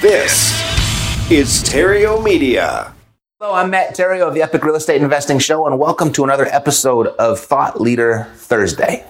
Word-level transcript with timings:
This 0.00 0.50
is 1.30 1.62
Theriault 1.62 2.24
Media. 2.24 2.94
Hello, 3.38 3.52
I'm 3.52 3.68
Matt 3.68 3.94
Theriault 3.94 4.28
of 4.28 4.34
the 4.34 4.40
Epic 4.40 4.64
Real 4.64 4.74
Estate 4.74 5.02
Investing 5.02 5.38
Show, 5.38 5.66
and 5.66 5.78
welcome 5.78 6.10
to 6.14 6.24
another 6.24 6.46
episode 6.46 7.08
of 7.08 7.38
Thought 7.38 7.82
Leader 7.82 8.26
Thursday. 8.36 9.04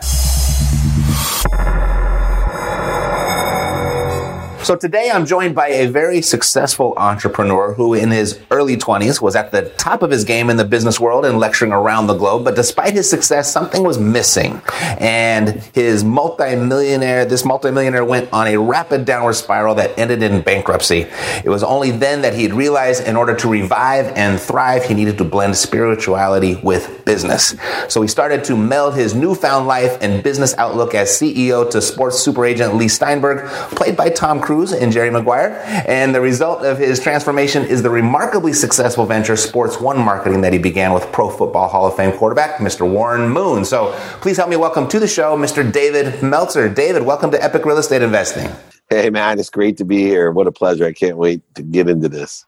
So 4.62 4.76
today 4.76 5.10
I'm 5.10 5.24
joined 5.24 5.54
by 5.54 5.68
a 5.68 5.86
very 5.86 6.20
successful 6.20 6.92
entrepreneur 6.98 7.72
who 7.72 7.94
in 7.94 8.10
his 8.10 8.38
early 8.50 8.76
20s 8.76 9.18
was 9.18 9.34
at 9.34 9.52
the 9.52 9.70
top 9.78 10.02
of 10.02 10.10
his 10.10 10.24
game 10.24 10.50
in 10.50 10.58
the 10.58 10.66
business 10.66 11.00
world 11.00 11.24
and 11.24 11.38
lecturing 11.38 11.72
around 11.72 12.08
the 12.08 12.14
globe. 12.14 12.44
But 12.44 12.56
despite 12.56 12.92
his 12.92 13.08
success, 13.08 13.50
something 13.50 13.82
was 13.82 13.96
missing. 13.98 14.60
And 14.98 15.62
his 15.72 16.04
multimillionaire, 16.04 17.24
this 17.24 17.42
multimillionaire 17.42 18.04
went 18.04 18.30
on 18.34 18.48
a 18.48 18.58
rapid 18.58 19.06
downward 19.06 19.32
spiral 19.32 19.76
that 19.76 19.98
ended 19.98 20.22
in 20.22 20.42
bankruptcy. 20.42 21.06
It 21.42 21.48
was 21.48 21.62
only 21.62 21.90
then 21.90 22.20
that 22.20 22.34
he'd 22.34 22.52
realized 22.52 23.08
in 23.08 23.16
order 23.16 23.34
to 23.36 23.48
revive 23.48 24.08
and 24.08 24.38
thrive, 24.38 24.84
he 24.84 24.92
needed 24.92 25.16
to 25.18 25.24
blend 25.24 25.56
spirituality 25.56 26.56
with 26.56 27.02
business. 27.06 27.54
So 27.88 28.02
he 28.02 28.08
started 28.08 28.44
to 28.44 28.56
meld 28.58 28.94
his 28.94 29.14
newfound 29.14 29.66
life 29.66 29.96
and 30.02 30.22
business 30.22 30.54
outlook 30.58 30.94
as 30.94 31.08
CEO 31.08 31.68
to 31.70 31.80
sports 31.80 32.18
super 32.18 32.44
agent 32.44 32.74
Leigh 32.74 32.88
Steinberg, 32.88 33.48
played 33.70 33.96
by 33.96 34.10
Tom 34.10 34.38
Cruise 34.38 34.49
and 34.50 34.90
Jerry 34.90 35.10
Maguire. 35.10 35.62
And 35.86 36.12
the 36.12 36.20
result 36.20 36.64
of 36.64 36.76
his 36.76 36.98
transformation 36.98 37.64
is 37.64 37.82
the 37.84 37.90
remarkably 37.90 38.52
successful 38.52 39.06
venture 39.06 39.36
Sports 39.36 39.80
One 39.80 39.98
Marketing 39.98 40.40
that 40.40 40.52
he 40.52 40.58
began 40.58 40.92
with 40.92 41.04
Pro 41.12 41.30
Football 41.30 41.68
Hall 41.68 41.86
of 41.86 41.94
Fame 41.94 42.10
quarterback, 42.10 42.56
Mr. 42.56 42.90
Warren 42.90 43.30
Moon. 43.30 43.64
So 43.64 43.92
please 44.20 44.36
help 44.36 44.50
me 44.50 44.56
welcome 44.56 44.88
to 44.88 44.98
the 44.98 45.06
show, 45.06 45.36
Mr. 45.36 45.70
David 45.72 46.20
Meltzer. 46.20 46.68
David, 46.68 47.04
welcome 47.04 47.30
to 47.30 47.42
Epic 47.42 47.64
Real 47.64 47.78
Estate 47.78 48.02
Investing. 48.02 48.50
Hey, 48.88 49.08
man, 49.08 49.38
it's 49.38 49.50
great 49.50 49.76
to 49.76 49.84
be 49.84 49.98
here. 49.98 50.32
What 50.32 50.48
a 50.48 50.52
pleasure. 50.52 50.84
I 50.84 50.92
can't 50.92 51.16
wait 51.16 51.42
to 51.54 51.62
get 51.62 51.88
into 51.88 52.08
this. 52.08 52.44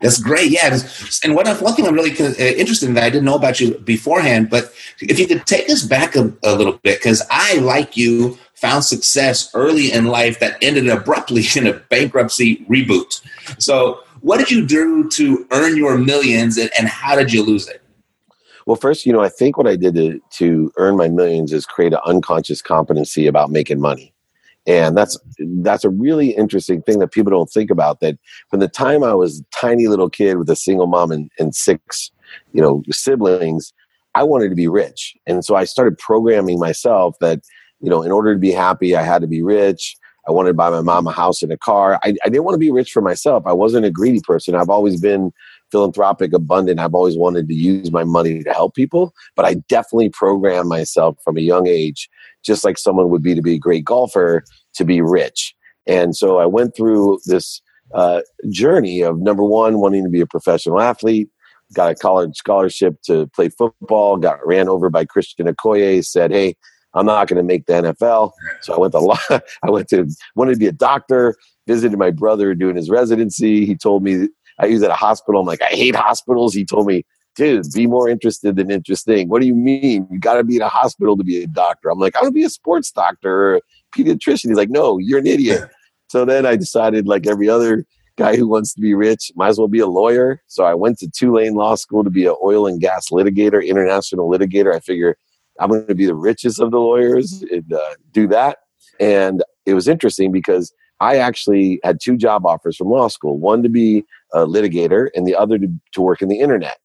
That's 0.00 0.18
great. 0.18 0.52
Yeah. 0.52 0.78
And 1.24 1.34
one, 1.34 1.46
one 1.46 1.74
thing 1.74 1.86
I'm 1.86 1.94
really 1.94 2.12
uh, 2.12 2.32
interested 2.38 2.88
in 2.88 2.94
that 2.94 3.04
I 3.04 3.10
didn't 3.10 3.24
know 3.24 3.34
about 3.34 3.60
you 3.60 3.76
beforehand, 3.78 4.48
but 4.48 4.72
if 5.00 5.18
you 5.18 5.26
could 5.26 5.44
take 5.46 5.68
us 5.68 5.82
back 5.82 6.14
a, 6.14 6.32
a 6.44 6.54
little 6.54 6.78
bit, 6.82 7.00
because 7.00 7.22
I, 7.28 7.56
like 7.58 7.96
you, 7.96 8.38
found 8.60 8.84
success 8.84 9.50
early 9.54 9.92
in 9.92 10.06
life 10.06 10.38
that 10.40 10.58
ended 10.62 10.88
abruptly 10.88 11.44
in 11.56 11.66
a 11.66 11.72
bankruptcy 11.72 12.64
reboot. 12.68 13.20
So, 13.58 14.00
what 14.20 14.38
did 14.38 14.50
you 14.50 14.66
do 14.66 15.08
to 15.10 15.46
earn 15.50 15.78
your 15.78 15.96
millions 15.96 16.58
and, 16.58 16.70
and 16.78 16.88
how 16.88 17.16
did 17.16 17.32
you 17.32 17.42
lose 17.42 17.66
it? 17.68 17.82
Well, 18.66 18.76
first, 18.76 19.06
you 19.06 19.12
know, 19.12 19.22
I 19.22 19.30
think 19.30 19.56
what 19.56 19.66
I 19.66 19.76
did 19.76 19.94
to, 19.94 20.20
to 20.32 20.72
earn 20.76 20.96
my 20.96 21.08
millions 21.08 21.52
is 21.52 21.64
create 21.64 21.94
an 21.94 22.00
unconscious 22.04 22.60
competency 22.60 23.26
about 23.26 23.50
making 23.50 23.80
money. 23.80 24.12
And 24.66 24.94
that's 24.94 25.18
that's 25.62 25.84
a 25.84 25.90
really 25.90 26.30
interesting 26.30 26.82
thing 26.82 26.98
that 26.98 27.12
people 27.12 27.30
don't 27.30 27.50
think 27.50 27.70
about. 27.70 28.00
That 28.00 28.18
from 28.50 28.60
the 28.60 28.68
time 28.68 29.02
I 29.02 29.14
was 29.14 29.40
a 29.40 29.44
tiny 29.56 29.88
little 29.88 30.10
kid 30.10 30.36
with 30.36 30.50
a 30.50 30.56
single 30.56 30.86
mom 30.86 31.10
and, 31.10 31.30
and 31.38 31.54
six, 31.54 32.10
you 32.52 32.60
know, 32.60 32.82
siblings, 32.90 33.72
I 34.14 34.22
wanted 34.22 34.50
to 34.50 34.54
be 34.54 34.68
rich. 34.68 35.16
And 35.26 35.44
so 35.44 35.54
I 35.56 35.64
started 35.64 35.98
programming 35.98 36.58
myself 36.58 37.16
that 37.20 37.40
you 37.80 37.90
know, 37.90 38.02
in 38.02 38.12
order 38.12 38.32
to 38.32 38.38
be 38.38 38.52
happy, 38.52 38.96
I 38.96 39.02
had 39.02 39.22
to 39.22 39.28
be 39.28 39.42
rich. 39.42 39.96
I 40.28 40.32
wanted 40.32 40.50
to 40.50 40.54
buy 40.54 40.70
my 40.70 40.82
mom 40.82 41.06
a 41.06 41.12
house 41.12 41.42
and 41.42 41.50
a 41.50 41.56
car. 41.56 41.98
I, 42.04 42.14
I 42.24 42.28
didn't 42.28 42.44
want 42.44 42.54
to 42.54 42.58
be 42.58 42.70
rich 42.70 42.92
for 42.92 43.00
myself. 43.00 43.44
I 43.46 43.52
wasn't 43.52 43.86
a 43.86 43.90
greedy 43.90 44.20
person. 44.20 44.54
I've 44.54 44.68
always 44.68 45.00
been 45.00 45.32
philanthropic, 45.72 46.32
abundant. 46.32 46.78
I've 46.78 46.94
always 46.94 47.16
wanted 47.16 47.48
to 47.48 47.54
use 47.54 47.90
my 47.90 48.04
money 48.04 48.42
to 48.42 48.52
help 48.52 48.74
people, 48.74 49.14
but 49.34 49.44
I 49.44 49.54
definitely 49.68 50.10
programmed 50.10 50.68
myself 50.68 51.16
from 51.24 51.38
a 51.38 51.40
young 51.40 51.66
age, 51.66 52.08
just 52.44 52.64
like 52.64 52.76
someone 52.76 53.08
would 53.10 53.22
be 53.22 53.34
to 53.34 53.42
be 53.42 53.54
a 53.54 53.58
great 53.58 53.84
golfer, 53.84 54.44
to 54.74 54.84
be 54.84 55.00
rich. 55.00 55.54
And 55.86 56.14
so 56.14 56.38
I 56.38 56.46
went 56.46 56.76
through 56.76 57.20
this 57.26 57.62
uh, 57.94 58.20
journey 58.50 59.00
of 59.00 59.18
number 59.18 59.42
one, 59.42 59.78
wanting 59.78 60.04
to 60.04 60.10
be 60.10 60.20
a 60.20 60.26
professional 60.26 60.80
athlete, 60.80 61.28
got 61.72 61.92
a 61.92 61.94
college 61.94 62.36
scholarship 62.36 63.00
to 63.02 63.26
play 63.28 63.48
football, 63.48 64.16
got 64.16 64.44
ran 64.46 64.68
over 64.68 64.90
by 64.90 65.04
Christian 65.04 65.46
Okoye, 65.46 66.04
said, 66.04 66.30
Hey, 66.30 66.56
I'm 66.94 67.06
not 67.06 67.28
going 67.28 67.36
to 67.36 67.42
make 67.42 67.66
the 67.66 67.74
NFL. 67.74 68.32
So 68.62 68.74
I 68.74 68.78
went 68.78 68.92
to 68.92 68.98
law. 69.00 69.18
I 69.30 69.70
went 69.70 69.88
to 69.88 70.08
wanted 70.34 70.54
to 70.54 70.58
be 70.58 70.66
a 70.66 70.72
doctor. 70.72 71.36
Visited 71.66 71.98
my 71.98 72.10
brother 72.10 72.54
doing 72.54 72.76
his 72.76 72.90
residency. 72.90 73.64
He 73.64 73.76
told 73.76 74.02
me 74.02 74.28
I 74.58 74.68
was 74.68 74.82
at 74.82 74.90
a 74.90 74.94
hospital. 74.94 75.40
I'm 75.40 75.46
like, 75.46 75.62
I 75.62 75.66
hate 75.66 75.94
hospitals. 75.94 76.52
He 76.52 76.64
told 76.64 76.86
me, 76.86 77.04
dude, 77.36 77.64
be 77.74 77.86
more 77.86 78.08
interested 78.08 78.56
than 78.56 78.70
interesting. 78.70 79.28
What 79.28 79.40
do 79.40 79.46
you 79.46 79.54
mean? 79.54 80.06
You 80.10 80.18
got 80.18 80.34
to 80.34 80.44
be 80.44 80.56
in 80.56 80.62
a 80.62 80.68
hospital 80.68 81.16
to 81.16 81.24
be 81.24 81.42
a 81.42 81.46
doctor. 81.46 81.90
I'm 81.90 81.98
like, 81.98 82.16
I 82.16 82.22
want 82.22 82.32
to 82.32 82.34
be 82.34 82.44
a 82.44 82.50
sports 82.50 82.90
doctor 82.90 83.32
or 83.32 83.56
a 83.56 83.60
pediatrician. 83.94 84.48
He's 84.48 84.56
like, 84.56 84.70
no, 84.70 84.98
you're 84.98 85.18
an 85.18 85.26
idiot. 85.26 85.70
So 86.08 86.24
then 86.24 86.44
I 86.44 86.56
decided, 86.56 87.06
like 87.06 87.28
every 87.28 87.48
other 87.48 87.86
guy 88.16 88.36
who 88.36 88.48
wants 88.48 88.74
to 88.74 88.80
be 88.80 88.94
rich, 88.94 89.30
might 89.36 89.48
as 89.48 89.58
well 89.58 89.68
be 89.68 89.78
a 89.78 89.86
lawyer. 89.86 90.42
So 90.48 90.64
I 90.64 90.74
went 90.74 90.98
to 90.98 91.08
Tulane 91.08 91.54
Law 91.54 91.76
School 91.76 92.02
to 92.02 92.10
be 92.10 92.26
an 92.26 92.34
oil 92.42 92.66
and 92.66 92.80
gas 92.80 93.10
litigator, 93.10 93.64
international 93.64 94.28
litigator. 94.28 94.74
I 94.74 94.80
figure 94.80 95.16
I'm 95.60 95.68
going 95.68 95.86
to 95.86 95.94
be 95.94 96.06
the 96.06 96.14
richest 96.14 96.60
of 96.60 96.70
the 96.70 96.80
lawyers 96.80 97.44
and 97.50 97.72
uh, 97.72 97.94
do 98.12 98.26
that. 98.28 98.58
And 98.98 99.44
it 99.66 99.74
was 99.74 99.86
interesting 99.86 100.32
because 100.32 100.72
I 101.00 101.16
actually 101.16 101.80
had 101.84 101.98
two 102.02 102.16
job 102.16 102.44
offers 102.44 102.76
from 102.76 102.88
law 102.88 103.08
school 103.08 103.38
one 103.38 103.62
to 103.62 103.68
be 103.68 104.04
a 104.32 104.40
litigator 104.40 105.08
and 105.14 105.26
the 105.26 105.34
other 105.34 105.58
to, 105.58 105.68
to 105.92 106.02
work 106.02 106.22
in 106.22 106.28
the 106.28 106.40
internet. 106.40 106.78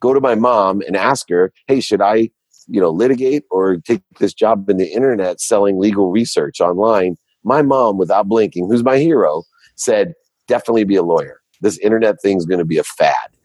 Go 0.00 0.14
to 0.14 0.20
my 0.20 0.34
mom 0.34 0.80
and 0.86 0.96
ask 0.96 1.28
her, 1.28 1.52
hey, 1.66 1.80
should 1.80 2.00
I, 2.00 2.30
you 2.66 2.80
know, 2.80 2.90
litigate 2.90 3.44
or 3.50 3.76
take 3.76 4.02
this 4.18 4.32
job 4.32 4.68
in 4.70 4.76
the 4.76 4.92
internet 4.92 5.40
selling 5.40 5.78
legal 5.78 6.10
research 6.10 6.60
online? 6.60 7.16
My 7.44 7.62
mom, 7.62 7.98
without 7.98 8.28
blinking, 8.28 8.68
who's 8.68 8.84
my 8.84 8.98
hero, 8.98 9.44
said, 9.76 10.14
definitely 10.48 10.84
be 10.84 10.96
a 10.96 11.02
lawyer. 11.02 11.39
This 11.60 11.78
internet 11.78 12.20
thing's 12.20 12.46
going 12.46 12.58
to 12.58 12.64
be 12.64 12.78
a 12.78 12.84
fad. 12.84 13.14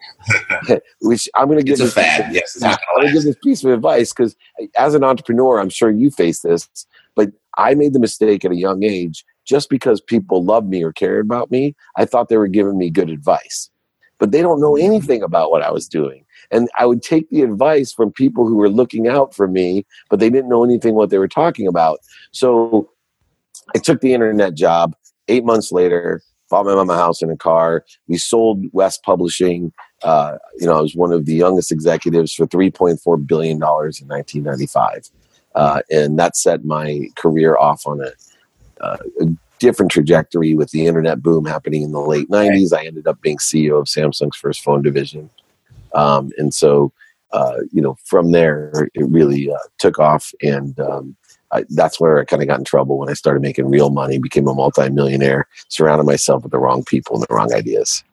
which 1.02 1.30
I'm 1.36 1.48
going 1.48 1.60
to 1.60 1.64
give 1.64 1.80
it's 1.80 1.92
a 1.92 1.96
fad. 1.96 2.34
Yes, 2.34 2.58
I'm 2.64 2.78
going 2.96 3.08
to 3.08 3.14
give 3.14 3.24
this 3.24 3.38
piece 3.44 3.64
of 3.64 3.72
advice 3.72 4.14
because 4.14 4.36
as 4.76 4.96
an 4.96 5.04
entrepreneur, 5.04 5.60
I'm 5.60 5.70
sure 5.70 5.92
you 5.92 6.12
face 6.12 6.42
this, 6.42 6.68
but 7.16 7.30
I 7.58 7.76
made 7.76 7.94
the 7.94 8.00
mistake 8.00 8.46
at 8.46 8.52
a 8.52 8.56
young 8.56 8.84
age 8.84 9.26
just 9.46 9.70
because 9.70 10.02
people 10.02 10.44
loved 10.44 10.68
me 10.68 10.84
or 10.84 10.92
cared 10.92 11.26
about 11.26 11.52
me. 11.52 11.76
I 11.96 12.06
thought 12.06 12.30
they 12.30 12.38
were 12.38 12.48
giving 12.48 12.78
me 12.78 12.90
good 12.90 13.10
advice, 13.10 13.70
but 14.18 14.32
they 14.32 14.42
don't 14.42 14.60
know 14.60 14.74
mm-hmm. 14.74 14.86
anything 14.86 15.24
about 15.24 15.52
what 15.52 15.62
I 15.62 15.72
was 15.72 15.88
doing. 15.88 16.26
And 16.52 16.70
I 16.78 16.86
would 16.86 17.02
take 17.02 17.30
the 17.30 17.42
advice 17.42 17.92
from 17.92 18.12
people 18.12 18.48
who 18.48 18.56
were 18.56 18.70
looking 18.70 19.08
out 19.08 19.34
for 19.34 19.48
me, 19.48 19.86
but 20.10 20.20
they 20.20 20.30
didn't 20.30 20.50
know 20.50 20.64
anything 20.64 20.96
what 20.96 21.10
they 21.10 21.18
were 21.18 21.28
talking 21.28 21.68
about. 21.68 22.00
So 22.32 22.90
I 23.76 23.80
took 23.80 24.02
the 24.02 24.14
internet 24.14 24.54
job. 24.54 24.96
Eight 25.28 25.44
months 25.44 25.72
later, 25.72 26.22
bought 26.50 26.66
my 26.66 26.76
mom 26.76 26.90
a 26.90 26.96
house 26.96 27.22
and 27.22 27.32
a 27.32 27.38
car. 27.38 27.86
We 28.08 28.18
sold 28.18 28.66
West 28.72 29.04
Publishing. 29.04 29.72
Uh, 30.04 30.38
you 30.60 30.68
know, 30.68 30.78
I 30.78 30.82
was 30.82 30.96
one 30.96 31.12
of 31.12 31.26
the 31.26 31.34
youngest 31.34 31.72
executives 31.72 32.34
for 32.34 32.46
$3.4 32.48 33.28
billion 33.28 33.56
in 33.56 33.60
1995. 33.60 35.10
Uh, 35.56 35.82
and 35.90 36.20
that 36.20 36.36
set 36.36 36.66
my 36.66 37.08
career 37.16 37.58
off 37.58 37.84
on 37.86 38.02
a, 38.02 38.12
uh, 38.84 38.98
a, 39.22 39.26
different 39.60 39.90
trajectory 39.90 40.54
with 40.54 40.70
the 40.72 40.86
internet 40.86 41.24
boom 41.24 41.46
happening 41.46 41.82
in 41.82 41.94
the 41.94 42.00
late 42.02 42.28
90s. 42.28 42.74
I 42.78 42.86
ended 42.86 43.08
up 43.08 43.22
being 43.22 43.38
CEO 43.38 43.80
of 43.80 43.86
Samsung's 43.86 44.36
first 44.36 44.62
phone 44.62 44.82
division. 44.82 45.30
Um, 45.94 46.32
and 46.38 46.54
so, 46.54 46.92
uh, 47.32 47.60
you 47.72 47.82
know, 47.82 47.96
from 48.04 48.34
there, 48.34 48.90
it 48.94 49.06
really 49.10 49.50
uh, 49.50 49.58
took 49.80 49.98
off. 49.98 50.34
And 50.42 50.78
um, 50.82 51.16
I, 51.56 51.66
that's 51.70 52.00
where 52.00 52.20
I 52.20 52.26
kind 52.26 52.42
of 52.42 52.48
got 52.48 52.60
in 52.60 52.66
trouble 52.66 52.98
when 52.98 53.10
I 53.10 53.14
started 53.14 53.42
making 53.42 53.70
real 53.70 53.90
money, 53.90 54.18
became 54.18 54.48
a 54.48 54.54
multimillionaire, 54.54 55.48
surrounded 55.70 56.06
myself 56.06 56.44
with 56.44 56.52
the 56.52 56.60
wrong 56.60 56.84
people 56.84 57.16
and 57.16 57.24
the 57.24 57.34
wrong 57.34 57.54
ideas. 57.54 58.04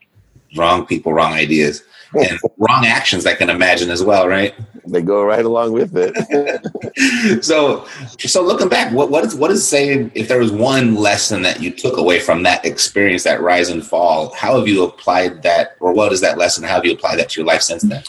Wrong 0.57 0.87
people, 0.87 1.13
wrong 1.13 1.33
ideas, 1.33 1.83
and 2.15 2.39
wrong 2.59 2.85
actions. 2.85 3.25
I 3.25 3.35
can 3.35 3.49
imagine 3.49 3.91
as 3.91 4.05
well, 4.05 4.29
right? 4.29 4.55
They 4.87 5.01
go 5.01 5.25
right 5.25 5.45
along 5.45 5.73
with 5.73 5.93
it. 5.97 7.43
so, 7.45 7.87
so 8.19 8.43
looking 8.43 8.69
back, 8.69 8.93
what 8.93 9.11
what 9.11 9.25
is 9.25 9.35
what 9.35 9.51
is 9.51 9.67
say 9.67 10.11
if 10.15 10.29
there 10.29 10.39
was 10.39 10.53
one 10.53 10.95
lesson 10.95 11.43
that 11.43 11.63
you 11.63 11.71
took 11.71 11.97
away 11.97 12.21
from 12.21 12.43
that 12.43 12.65
experience, 12.67 13.25
that 13.25 13.41
rise 13.41 13.71
and 13.71 13.85
fall? 13.85 14.35
How 14.35 14.59
have 14.59 14.69
you 14.69 14.85
applied 14.85 15.43
that, 15.43 15.77
or 15.81 15.95
what 15.95 16.13
is 16.13 16.21
that 16.21 16.37
lesson? 16.37 16.65
How 16.65 16.75
have 16.75 16.85
you 16.85 16.93
applied 16.93 17.19
that 17.19 17.31
to 17.31 17.41
your 17.41 17.47
life 17.47 17.63
since 17.63 17.83
then? 17.83 18.03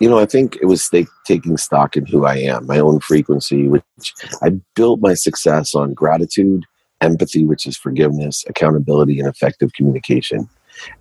You 0.00 0.08
know, 0.08 0.18
I 0.18 0.26
think 0.26 0.56
it 0.56 0.66
was 0.66 0.90
taking 1.26 1.56
stock 1.58 1.96
in 1.96 2.06
who 2.06 2.24
I 2.24 2.36
am, 2.36 2.66
my 2.66 2.78
own 2.78 3.00
frequency, 3.00 3.68
which 3.68 3.84
I 4.42 4.52
built 4.74 5.00
my 5.00 5.14
success 5.14 5.74
on 5.74 5.92
gratitude, 5.92 6.64
empathy, 7.02 7.44
which 7.44 7.66
is 7.66 7.76
forgiveness, 7.76 8.44
accountability, 8.48 9.20
and 9.20 9.28
effective 9.28 9.74
communication. 9.74 10.48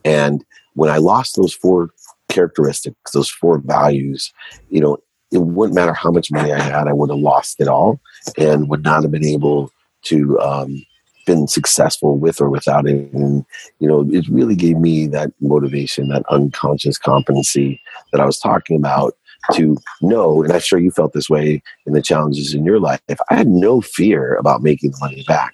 And 0.03 0.43
when 0.73 0.89
I 0.89 0.97
lost 0.97 1.37
those 1.37 1.53
four 1.53 1.91
characteristics, 2.27 3.11
those 3.11 3.29
four 3.29 3.59
values, 3.59 4.33
you 4.69 4.81
know, 4.81 4.97
it 5.31 5.39
wouldn't 5.39 5.75
matter 5.75 5.93
how 5.93 6.11
much 6.11 6.31
money 6.31 6.51
I 6.51 6.59
had, 6.59 6.87
I 6.87 6.93
would 6.93 7.09
have 7.09 7.19
lost 7.19 7.61
it 7.61 7.67
all 7.67 8.01
and 8.37 8.67
would 8.67 8.83
not 8.83 9.03
have 9.03 9.11
been 9.11 9.25
able 9.25 9.71
to 10.03 10.39
um, 10.39 10.83
been 11.29 11.47
successful 11.47 12.17
with 12.17 12.41
or 12.41 12.49
without 12.49 12.87
it. 12.87 13.13
And, 13.13 13.45
you 13.77 13.87
know, 13.87 14.01
it 14.09 14.27
really 14.29 14.55
gave 14.55 14.77
me 14.77 15.05
that 15.07 15.31
motivation, 15.41 16.09
that 16.09 16.23
unconscious 16.29 16.97
competency 16.97 17.79
that 18.11 18.19
I 18.19 18.25
was 18.25 18.39
talking 18.39 18.75
about 18.75 19.13
to 19.53 19.77
know, 20.01 20.43
and 20.43 20.51
I'm 20.51 20.59
sure 20.59 20.79
you 20.79 20.89
felt 20.89 21.13
this 21.13 21.29
way 21.29 21.61
in 21.85 21.93
the 21.93 22.01
challenges 22.01 22.55
in 22.55 22.65
your 22.65 22.79
life. 22.79 22.99
I 23.29 23.35
had 23.35 23.47
no 23.47 23.79
fear 23.79 24.35
about 24.35 24.63
making 24.63 24.91
the 24.91 24.97
money 24.99 25.23
back. 25.27 25.53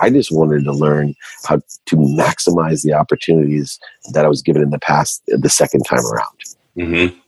I 0.00 0.10
just 0.10 0.32
wanted 0.32 0.64
to 0.64 0.72
learn 0.72 1.14
how 1.44 1.56
to 1.86 1.96
maximize 1.96 2.82
the 2.82 2.94
opportunities 2.94 3.78
that 4.12 4.24
I 4.24 4.28
was 4.28 4.42
given 4.42 4.60
in 4.60 4.70
the 4.70 4.80
past 4.80 5.22
the 5.26 5.48
second 5.48 5.84
time 5.84 6.04
around. 6.04 6.38
Mm-hmm. 6.76 7.18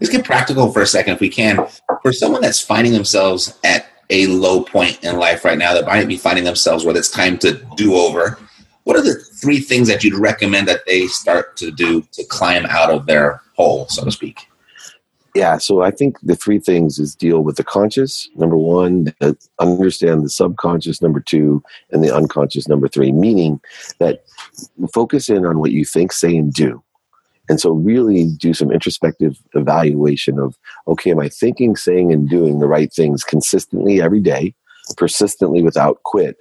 Let's 0.00 0.12
get 0.12 0.24
practical 0.24 0.70
for 0.70 0.82
a 0.82 0.86
second, 0.86 1.14
if 1.14 1.20
we 1.20 1.30
can. 1.30 1.66
For 2.02 2.12
someone 2.12 2.42
that's 2.42 2.60
finding 2.60 2.92
themselves 2.92 3.58
at 3.64 3.86
a 4.12 4.26
low 4.26 4.62
point 4.62 5.02
in 5.02 5.16
life 5.16 5.44
right 5.44 5.58
now, 5.58 5.74
that 5.74 5.86
might 5.86 6.06
be 6.06 6.16
finding 6.16 6.44
themselves 6.44 6.84
where 6.84 6.96
it's 6.96 7.10
time 7.10 7.38
to 7.38 7.54
do 7.76 7.94
over, 7.96 8.38
what 8.84 8.96
are 8.96 9.02
the 9.02 9.14
three 9.14 9.58
things 9.58 9.88
that 9.88 10.04
you'd 10.04 10.14
recommend 10.14 10.68
that 10.68 10.84
they 10.86 11.06
start 11.06 11.56
to 11.56 11.70
do 11.70 12.02
to 12.12 12.24
climb 12.24 12.66
out 12.66 12.90
of 12.90 13.06
their 13.06 13.40
hole, 13.56 13.88
so 13.88 14.04
to 14.04 14.10
speak? 14.10 14.48
Yeah, 15.34 15.56
so 15.56 15.80
I 15.80 15.90
think 15.90 16.18
the 16.20 16.36
three 16.36 16.58
things 16.58 16.98
is 16.98 17.14
deal 17.14 17.42
with 17.42 17.56
the 17.56 17.64
conscious, 17.64 18.28
number 18.36 18.56
one, 18.56 19.14
uh, 19.22 19.32
understand 19.58 20.24
the 20.24 20.28
subconscious, 20.28 21.00
number 21.00 21.20
two, 21.20 21.62
and 21.90 22.04
the 22.04 22.14
unconscious, 22.14 22.68
number 22.68 22.86
three, 22.86 23.12
meaning 23.12 23.58
that 23.98 24.24
focus 24.92 25.30
in 25.30 25.46
on 25.46 25.58
what 25.58 25.72
you 25.72 25.86
think, 25.86 26.12
say, 26.12 26.36
and 26.36 26.52
do. 26.52 26.82
And 27.48 27.60
so, 27.60 27.70
really 27.70 28.30
do 28.36 28.54
some 28.54 28.70
introspective 28.70 29.36
evaluation 29.54 30.38
of 30.38 30.56
okay, 30.86 31.10
am 31.10 31.20
I 31.20 31.28
thinking, 31.28 31.76
saying, 31.76 32.12
and 32.12 32.28
doing 32.28 32.58
the 32.58 32.68
right 32.68 32.92
things 32.92 33.24
consistently 33.24 34.00
every 34.00 34.20
day, 34.20 34.54
persistently 34.96 35.62
without 35.62 36.02
quit, 36.04 36.36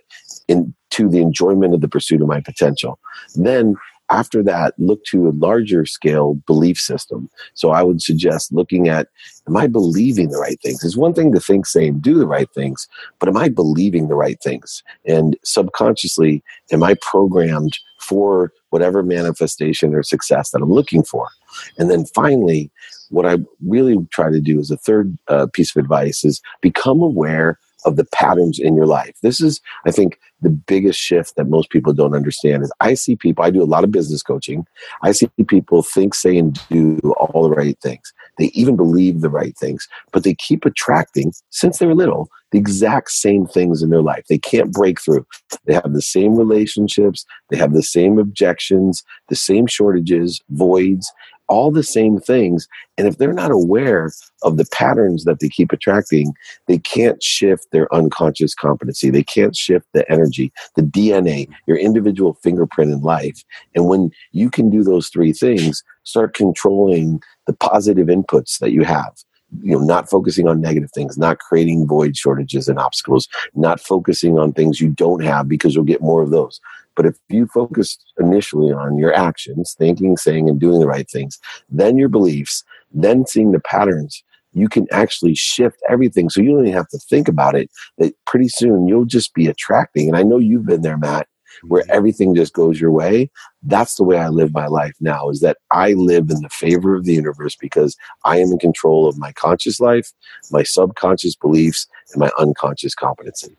into 0.48 1.10
the 1.10 1.22
enjoyment 1.22 1.74
of 1.74 1.82
the 1.82 1.88
pursuit 1.88 2.22
of 2.22 2.28
my 2.28 2.40
potential? 2.42 3.00
Then, 3.36 3.76
after 4.12 4.44
that, 4.44 4.74
look 4.78 5.04
to 5.06 5.30
a 5.30 5.38
larger 5.38 5.86
scale 5.86 6.36
belief 6.46 6.78
system. 6.78 7.30
So, 7.56 7.72
I 7.72 7.82
would 7.82 8.02
suggest 8.02 8.54
looking 8.54 8.88
at 8.88 9.08
am 9.48 9.58
I 9.58 9.66
believing 9.66 10.30
the 10.30 10.38
right 10.38 10.60
things? 10.62 10.84
It's 10.84 10.96
one 10.96 11.16
thing 11.16 11.34
to 11.34 11.40
think, 11.40 11.66
say, 11.66 11.88
and 11.88 12.00
do 12.00 12.20
the 12.20 12.28
right 12.28 12.50
things, 12.54 12.88
but 13.18 13.28
am 13.28 13.38
I 13.38 13.50
believing 13.50 14.08
the 14.08 14.16
right 14.16 14.38
things? 14.44 14.84
And 15.08 15.36
subconsciously, 15.44 16.44
am 16.72 16.84
I 16.84 16.94
programmed 17.02 17.80
for 18.12 18.52
whatever 18.72 19.04
manifestation 19.04 19.96
or 19.96 20.04
success 20.04 20.52
that 20.52 20.62
I'm 20.62 20.74
looking 20.74 21.02
for. 21.02 21.30
And 21.78 21.90
then 21.90 22.06
finally, 22.14 22.70
what 23.10 23.26
I 23.26 23.38
really 23.66 23.96
try 24.12 24.30
to 24.30 24.42
do 24.42 24.60
as 24.60 24.70
a 24.70 24.76
third 24.76 25.18
uh, 25.30 25.48
piece 25.54 25.74
of 25.74 25.82
advice 25.82 26.26
is 26.26 26.42
become 26.60 27.02
aware 27.02 27.58
of 27.86 27.96
the 27.96 28.04
patterns 28.06 28.60
in 28.60 28.76
your 28.76 28.86
life. 28.86 29.16
This 29.24 29.40
is, 29.40 29.62
I 29.86 29.92
think, 29.92 30.20
the 30.42 30.50
biggest 30.50 31.00
shift 31.00 31.38
that 31.38 31.48
most 31.48 31.70
people 31.70 31.94
don't 31.94 32.14
understand 32.14 32.64
is 32.64 32.72
I 32.82 32.96
see 32.96 33.16
people, 33.16 33.46
I 33.46 33.50
do 33.50 33.64
a 33.64 33.74
lot 33.76 33.86
of 33.86 33.92
business 33.92 34.22
coaching. 34.22 34.66
I 35.04 35.14
see 35.14 35.30
people 35.48 35.82
think, 35.82 36.14
say, 36.14 36.38
and 36.38 36.60
do 36.70 37.00
all 37.18 37.44
the 37.44 37.56
right 37.56 37.80
things. 37.80 38.14
They 38.38 38.52
even 38.54 38.76
believe 38.76 39.22
the 39.22 39.30
right 39.30 39.58
things, 39.58 39.88
but 40.12 40.24
they 40.24 40.36
keep 40.36 40.66
attracting, 40.66 41.34
since 41.50 41.78
they're 41.78 41.96
little, 41.96 42.30
the 42.52 42.60
exact 42.60 43.12
same 43.12 43.46
things 43.46 43.82
in 43.82 43.90
their 43.90 44.02
life. 44.02 44.26
They 44.30 44.38
can't 44.38 44.72
break 44.72 45.02
through. 45.02 45.26
They 45.66 45.74
have 45.74 45.94
the 45.94 46.02
same 46.02 46.36
relationships, 46.36 47.26
they 47.50 47.58
have 47.58 47.74
the 47.74 47.84
same 47.84 48.20
objections, 48.20 49.04
the 49.30 49.36
same 49.36 49.68
shortages, 49.68 50.42
voids, 50.50 51.12
all 51.52 51.70
the 51.70 51.84
same 51.84 52.18
things. 52.18 52.68
And 52.98 53.08
if 53.08 53.18
they're 53.18 53.34
not 53.34 53.52
aware 53.52 54.10
of 54.42 54.56
the 54.56 54.66
patterns 54.72 55.26
that 55.26 55.42
they 55.42 55.50
keep 55.50 55.74
attracting, 55.74 56.34
they 56.68 56.78
can't 56.78 57.22
shift 57.22 57.68
their 57.72 57.94
unconscious 57.94 58.56
competency. 58.56 59.10
They 59.10 59.24
can't 59.24 59.56
shift 59.56 59.86
the 59.94 60.10
energy, 60.10 60.54
the 60.78 60.82
DNA, 60.82 61.50
your 61.68 61.78
individual 61.78 62.36
fingerprint 62.42 62.92
in 62.92 63.02
life. 63.02 63.44
And 63.76 63.88
when 63.88 64.12
you 64.32 64.50
can 64.50 64.70
do 64.70 64.82
those 64.82 65.10
three 65.10 65.34
things, 65.34 65.84
start 66.04 66.34
controlling 66.34 67.22
the 67.48 67.54
positive 67.54 68.08
inputs 68.08 68.60
that 68.60 68.72
you 68.72 68.84
have 68.84 69.14
you 69.62 69.78
know 69.78 69.84
not 69.84 70.10
focusing 70.10 70.48
on 70.48 70.62
negative 70.62 70.92
things 70.92 71.18
not 71.18 71.40
creating 71.40 71.88
void 71.88 72.16
shortages 72.16 72.68
and 72.68 72.80
obstacles 72.80 73.28
not 73.54 73.80
focusing 73.80 74.40
on 74.40 74.54
things 74.54 74.80
you 74.80 74.90
don't 74.90 75.24
have 75.24 75.48
because 75.48 75.76
you'll 75.76 75.84
get 75.84 76.02
more 76.02 76.22
of 76.22 76.30
those 76.30 76.62
but 76.96 77.06
if 77.06 77.16
you 77.30 77.48
focus 77.48 77.98
initially 78.20 78.72
on 78.72 78.98
your 78.98 79.14
actions, 79.14 79.76
thinking, 79.78 80.18
saying, 80.18 80.50
and 80.50 80.60
doing 80.60 80.80
the 80.80 80.88
right 80.88 81.10
things, 81.10 81.40
then 81.70 81.98
your 81.98 82.10
beliefs, 82.10 82.64
then 82.94 83.26
seeing 83.26 83.52
the 83.52 83.60
patterns, 83.60 84.24
you 84.54 84.68
can 84.68 84.88
actually 84.92 85.34
shift 85.34 85.78
everything. 85.90 86.30
So 86.30 86.42
you 86.42 86.52
don't 86.52 86.66
even 86.66 86.74
have 86.74 86.90
to 86.90 87.00
think 87.00 87.28
about 87.28 87.56
it. 87.56 87.70
That 87.98 88.14
pretty 88.26 88.50
soon 88.50 88.88
you'll 88.88 89.06
just 89.06 89.34
be 89.34 89.48
attracting. 89.48 90.10
And 90.10 90.18
I 90.18 90.24
know 90.24 90.38
you've 90.38 90.66
been 90.66 90.82
there, 90.82 90.98
Matt, 90.98 91.28
where 91.64 91.84
mm-hmm. 91.84 91.92
everything 91.92 92.36
just 92.36 92.54
goes 92.54 92.80
your 92.80 92.92
way. 92.92 93.30
That's 93.64 93.96
the 93.96 94.04
way 94.04 94.18
I 94.18 94.30
live 94.30 94.54
my 94.54 94.68
life 94.68 94.96
now 95.00 95.30
is 95.30 95.42
that 95.42 95.58
I 95.72 95.94
live 95.94 96.30
in 96.30 96.42
the 96.42 96.50
favor 96.50 96.96
of 96.96 97.06
the 97.06 97.14
universe 97.14 97.56
because 97.56 97.96
I 98.26 98.38
am 98.38 98.52
in 98.52 98.60
control 98.60 99.08
of 99.08 99.18
my 99.18 99.32
conscious 99.34 99.80
life, 99.80 100.12
my 100.52 100.64
subconscious 100.64 101.36
beliefs, 101.36 101.88
and 102.14 102.20
my 102.20 102.32
unconscious 102.38 102.96
competency. 102.96 103.56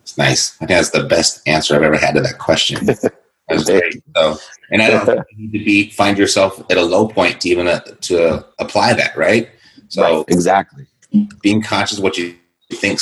It's 0.00 0.18
nice. 0.18 0.56
I 0.56 0.66
think 0.66 0.70
that's 0.70 0.90
the 0.90 1.04
best 1.04 1.46
answer 1.46 1.74
I've 1.76 1.82
ever 1.82 1.96
had 1.96 2.14
to 2.14 2.20
that 2.20 2.38
question. 2.38 2.86
That's 3.48 3.64
great. 3.64 4.02
So, 4.16 4.36
and 4.70 4.82
I 4.82 4.88
don't 4.88 5.04
think 5.04 5.20
you 5.36 5.48
need 5.48 5.58
to 5.58 5.64
be 5.64 5.90
find 5.90 6.16
yourself 6.16 6.62
at 6.70 6.76
a 6.76 6.82
low 6.82 7.08
point 7.08 7.40
to 7.42 7.48
even 7.48 7.68
uh, 7.68 7.80
to 7.80 8.46
apply 8.58 8.94
that, 8.94 9.16
right? 9.16 9.48
So 9.88 10.18
right, 10.18 10.24
exactly. 10.28 10.86
Being 11.42 11.60
conscious 11.60 11.98
of 11.98 12.04
what 12.04 12.16
you 12.16 12.34
think, 12.72 13.00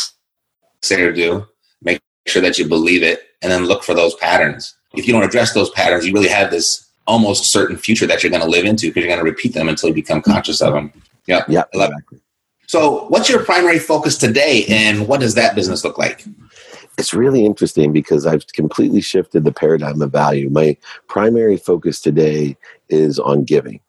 say, 0.83 1.03
or 1.03 1.12
do, 1.12 1.47
make 1.83 2.00
sure 2.26 2.43
that 2.43 2.59
you 2.59 2.67
believe 2.67 3.03
it, 3.03 3.23
and 3.42 3.50
then 3.50 3.66
look 3.66 3.82
for 3.82 3.94
those 3.94 4.14
patterns. 4.14 4.75
If 4.94 5.06
you 5.06 5.12
don't 5.12 5.22
address 5.22 5.52
those 5.52 5.70
patterns, 5.70 6.06
you 6.06 6.12
really 6.12 6.28
have 6.28 6.50
this 6.50 6.87
almost 7.06 7.50
certain 7.50 7.76
future 7.76 8.06
that 8.06 8.22
you're 8.22 8.31
going 8.31 8.42
to 8.42 8.48
live 8.48 8.64
into 8.64 8.88
because 8.88 9.02
you're 9.02 9.14
going 9.14 9.25
to 9.25 9.31
repeat 9.31 9.54
them 9.54 9.69
until 9.69 9.88
you 9.88 9.94
become 9.94 10.22
conscious 10.22 10.60
of 10.60 10.75
them. 10.75 10.92
Yeah, 11.26 11.44
yeah, 11.48 11.64
exactly. 11.72 12.19
So, 12.66 13.06
what's 13.08 13.28
your 13.28 13.44
primary 13.44 13.81
focus 13.81 14.16
today, 14.16 14.64
and 14.69 15.08
what 15.08 15.20
does 15.20 15.34
that 15.34 15.54
business 15.56 15.84
look 15.84 15.98
like? 15.98 16.25
it's 17.00 17.14
really 17.14 17.46
interesting 17.46 17.92
because 17.92 18.26
I've 18.26 18.46
completely 18.48 19.00
shifted 19.00 19.44
the 19.44 19.52
paradigm 19.52 20.02
of 20.02 20.12
value. 20.12 20.50
My 20.50 20.76
primary 21.08 21.56
focus 21.56 21.98
today 21.98 22.58
is 22.90 23.19
on 23.19 23.44
giving. 23.44 23.81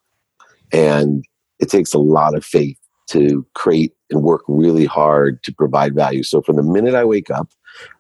And 0.71 1.25
it 1.59 1.69
takes 1.69 1.94
a 1.94 2.00
lot 2.00 2.36
of 2.36 2.45
faith 2.45 2.77
to 3.09 3.45
create 3.53 3.94
and 4.09 4.24
work 4.24 4.44
really 4.48 4.86
hard 4.86 5.44
to 5.44 5.53
provide 5.53 5.94
value. 5.94 6.24
So 6.24 6.42
from 6.42 6.56
the 6.56 6.63
minute 6.63 6.95
I 6.95 7.03
wake 7.03 7.30
up, 7.30 7.50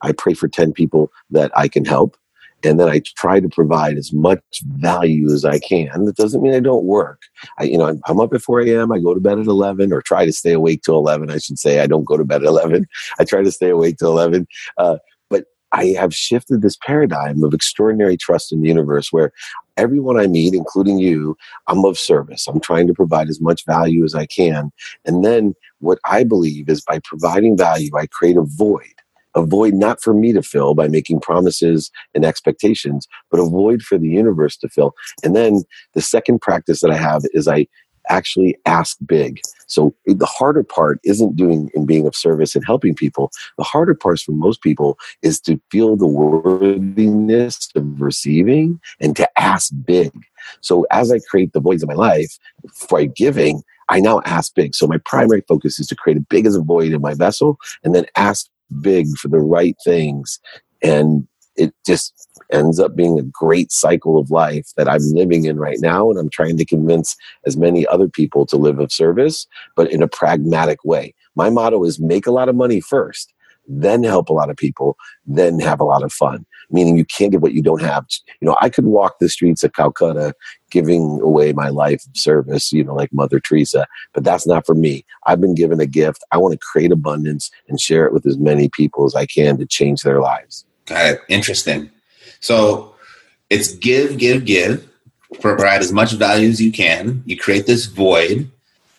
I 0.01 0.11
pray 0.11 0.33
for 0.33 0.47
10 0.47 0.73
people 0.73 1.11
that 1.29 1.51
I 1.55 1.67
can 1.67 1.85
help. 1.85 2.17
And 2.63 2.79
then 2.79 2.89
I 2.89 3.01
try 3.17 3.39
to 3.39 3.49
provide 3.49 3.97
as 3.97 4.13
much 4.13 4.61
value 4.65 5.31
as 5.31 5.45
I 5.45 5.59
can. 5.59 6.05
That 6.05 6.15
doesn't 6.15 6.41
mean 6.41 6.53
I 6.53 6.59
don't 6.59 6.85
work. 6.85 7.23
I, 7.57 7.63
you 7.63 7.77
know, 7.77 7.99
I'm 8.05 8.19
up 8.19 8.33
at 8.33 8.41
4 8.41 8.61
a.m. 8.61 8.91
I 8.91 8.99
go 8.99 9.13
to 9.13 9.19
bed 9.19 9.39
at 9.39 9.47
11 9.47 9.91
or 9.91 10.01
try 10.01 10.25
to 10.25 10.31
stay 10.31 10.53
awake 10.53 10.83
till 10.83 10.97
11. 10.97 11.31
I 11.31 11.39
should 11.39 11.57
say 11.57 11.79
I 11.79 11.87
don't 11.87 12.05
go 12.05 12.17
to 12.17 12.23
bed 12.23 12.43
at 12.43 12.47
11. 12.47 12.85
I 13.19 13.23
try 13.23 13.41
to 13.41 13.51
stay 13.51 13.69
awake 13.69 13.97
till 13.97 14.11
11. 14.11 14.47
Uh, 14.77 14.97
but 15.29 15.45
I 15.71 15.87
have 15.97 16.13
shifted 16.13 16.61
this 16.61 16.77
paradigm 16.85 17.43
of 17.43 17.53
extraordinary 17.53 18.17
trust 18.17 18.51
in 18.51 18.61
the 18.61 18.67
universe 18.67 19.11
where 19.11 19.31
everyone 19.77 20.19
I 20.19 20.27
meet, 20.27 20.53
including 20.53 20.99
you, 20.99 21.35
I'm 21.67 21.83
of 21.85 21.97
service. 21.97 22.47
I'm 22.47 22.59
trying 22.59 22.87
to 22.87 22.93
provide 22.93 23.29
as 23.29 23.41
much 23.41 23.65
value 23.65 24.03
as 24.05 24.13
I 24.13 24.27
can. 24.27 24.71
And 25.05 25.25
then 25.25 25.55
what 25.79 25.97
I 26.05 26.23
believe 26.23 26.69
is 26.69 26.81
by 26.81 26.99
providing 27.03 27.57
value, 27.57 27.89
I 27.97 28.05
create 28.07 28.37
a 28.37 28.43
void 28.43 29.00
a 29.35 29.45
void 29.45 29.73
not 29.73 30.01
for 30.01 30.13
me 30.13 30.33
to 30.33 30.41
fill 30.41 30.73
by 30.73 30.87
making 30.87 31.19
promises 31.19 31.91
and 32.13 32.25
expectations, 32.25 33.07
but 33.29 33.39
a 33.39 33.45
void 33.45 33.81
for 33.81 33.97
the 33.97 34.09
universe 34.09 34.57
to 34.57 34.69
fill. 34.69 34.93
And 35.23 35.35
then 35.35 35.63
the 35.93 36.01
second 36.01 36.41
practice 36.41 36.81
that 36.81 36.91
I 36.91 36.97
have 36.97 37.23
is 37.33 37.47
I 37.47 37.67
actually 38.09 38.57
ask 38.65 38.97
big. 39.05 39.39
So 39.67 39.95
the 40.05 40.25
harder 40.25 40.63
part 40.63 40.99
isn't 41.03 41.35
doing 41.35 41.69
and 41.73 41.87
being 41.87 42.07
of 42.07 42.15
service 42.15 42.55
and 42.55 42.65
helping 42.65 42.95
people. 42.95 43.31
The 43.57 43.63
harder 43.63 43.95
parts 43.95 44.23
for 44.23 44.31
most 44.33 44.61
people 44.61 44.97
is 45.21 45.39
to 45.41 45.61
feel 45.71 45.95
the 45.95 46.07
worthiness 46.07 47.69
of 47.75 48.01
receiving 48.01 48.79
and 48.99 49.15
to 49.15 49.29
ask 49.39 49.71
big. 49.85 50.11
So 50.61 50.85
as 50.91 51.11
I 51.11 51.19
create 51.19 51.53
the 51.53 51.61
voids 51.61 51.83
of 51.83 51.89
my 51.89 51.95
life 51.95 52.37
by 52.89 53.05
giving, 53.05 53.61
I 53.89 53.99
now 53.99 54.21
ask 54.25 54.53
big. 54.55 54.73
So 54.73 54.87
my 54.87 54.97
primary 55.05 55.41
focus 55.47 55.79
is 55.79 55.87
to 55.87 55.95
create 55.95 56.17
a 56.17 56.21
big 56.21 56.45
as 56.45 56.55
a 56.55 56.61
void 56.61 56.91
in 56.93 57.01
my 57.01 57.13
vessel 57.13 57.57
and 57.83 57.93
then 57.93 58.05
ask 58.15 58.47
big 58.79 59.07
for 59.17 59.27
the 59.27 59.39
right 59.39 59.75
things. 59.83 60.39
And 60.81 61.27
it 61.55 61.73
just 61.85 62.13
ends 62.51 62.79
up 62.79 62.95
being 62.95 63.19
a 63.19 63.23
great 63.23 63.71
cycle 63.71 64.17
of 64.17 64.31
life 64.31 64.67
that 64.77 64.89
I'm 64.89 65.01
living 65.13 65.45
in 65.45 65.57
right 65.57 65.79
now. 65.79 66.09
And 66.09 66.17
I'm 66.19 66.29
trying 66.29 66.57
to 66.57 66.65
convince 66.65 67.15
as 67.45 67.57
many 67.57 67.85
other 67.87 68.07
people 68.07 68.45
to 68.47 68.57
live 68.57 68.79
of 68.79 68.91
service, 68.91 69.47
but 69.75 69.91
in 69.91 70.01
a 70.01 70.07
pragmatic 70.07 70.83
way. 70.83 71.13
My 71.35 71.49
motto 71.49 71.83
is 71.83 71.99
make 71.99 72.27
a 72.27 72.31
lot 72.31 72.49
of 72.49 72.55
money 72.55 72.81
first, 72.81 73.33
then 73.71 74.03
help 74.03 74.29
a 74.29 74.33
lot 74.33 74.49
of 74.49 74.57
people, 74.57 74.97
then 75.25 75.59
have 75.59 75.79
a 75.79 75.85
lot 75.85 76.03
of 76.03 76.11
fun. 76.11 76.45
Meaning 76.69 76.97
you 76.97 77.05
can't 77.05 77.31
get 77.31 77.41
what 77.41 77.53
you 77.53 77.61
don't 77.61 77.81
have. 77.81 78.05
You 78.39 78.47
know, 78.47 78.57
I 78.61 78.69
could 78.69 78.85
walk 78.85 79.19
the 79.19 79.29
streets 79.29 79.63
of 79.63 79.73
Calcutta 79.73 80.33
giving 80.69 81.19
away 81.21 81.51
my 81.51 81.69
life 81.69 82.01
service, 82.13 82.71
you 82.71 82.83
know, 82.83 82.95
like 82.95 83.11
Mother 83.11 83.39
Teresa, 83.39 83.85
but 84.13 84.23
that's 84.23 84.47
not 84.47 84.65
for 84.65 84.73
me. 84.73 85.05
I've 85.25 85.41
been 85.41 85.55
given 85.55 85.81
a 85.81 85.85
gift. 85.85 86.23
I 86.31 86.37
want 86.37 86.53
to 86.53 86.59
create 86.59 86.91
abundance 86.91 87.51
and 87.67 87.79
share 87.79 88.05
it 88.05 88.13
with 88.13 88.25
as 88.25 88.37
many 88.37 88.69
people 88.69 89.05
as 89.05 89.15
I 89.15 89.25
can 89.25 89.57
to 89.57 89.65
change 89.65 90.03
their 90.03 90.21
lives. 90.21 90.65
Got 90.85 91.05
it. 91.05 91.21
Interesting. 91.27 91.91
So 92.39 92.95
it's 93.49 93.75
give, 93.75 94.17
give, 94.17 94.45
give, 94.45 94.87
provide 95.41 95.81
as 95.81 95.91
much 95.91 96.13
value 96.13 96.49
as 96.49 96.61
you 96.61 96.71
can. 96.71 97.21
You 97.25 97.37
create 97.37 97.65
this 97.65 97.85
void. 97.85 98.49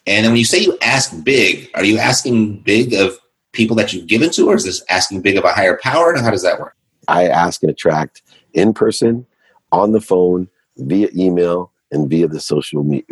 And 0.07 0.25
then 0.25 0.33
when 0.33 0.37
you 0.37 0.45
say 0.45 0.59
you 0.59 0.77
ask 0.83 1.25
big, 1.25 1.71
are 1.75 1.85
you 1.85 1.99
asking 1.99 2.59
big 2.59 2.93
of 2.93 3.19
people 3.53 3.77
that 3.77 3.93
you've 3.93 4.07
given 4.07 4.31
to, 4.31 4.49
or 4.49 4.55
is 4.55 4.65
this 4.65 4.83
asking 4.89 5.23
big 5.23 5.37
of 5.37 5.45
a 5.45 5.53
higher 5.53 5.79
power? 5.83 6.13
And 6.13 6.23
how 6.25 6.31
does 6.31 6.43
that 6.43 6.59
work? 6.59 6.77
I 7.09 7.27
ask 7.27 7.63
and 7.63 7.71
attract 7.71 8.23
in 8.55 8.73
person, 8.73 9.27
on 9.71 9.93
the 9.93 10.01
phone, 10.01 10.49
via 10.77 11.09
email, 11.17 11.73
and 11.91 12.09
via 12.09 12.29
the 12.29 12.41
social 12.41 12.83
me- 12.83 13.05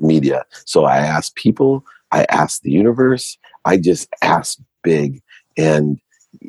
media. 0.00 0.44
So 0.64 0.84
I 0.84 0.98
ask 0.98 1.34
people, 1.34 1.84
I 2.12 2.24
ask 2.30 2.62
the 2.62 2.70
universe, 2.70 3.36
I 3.64 3.76
just 3.76 4.08
ask 4.22 4.58
big. 4.82 5.20
And, 5.56 5.98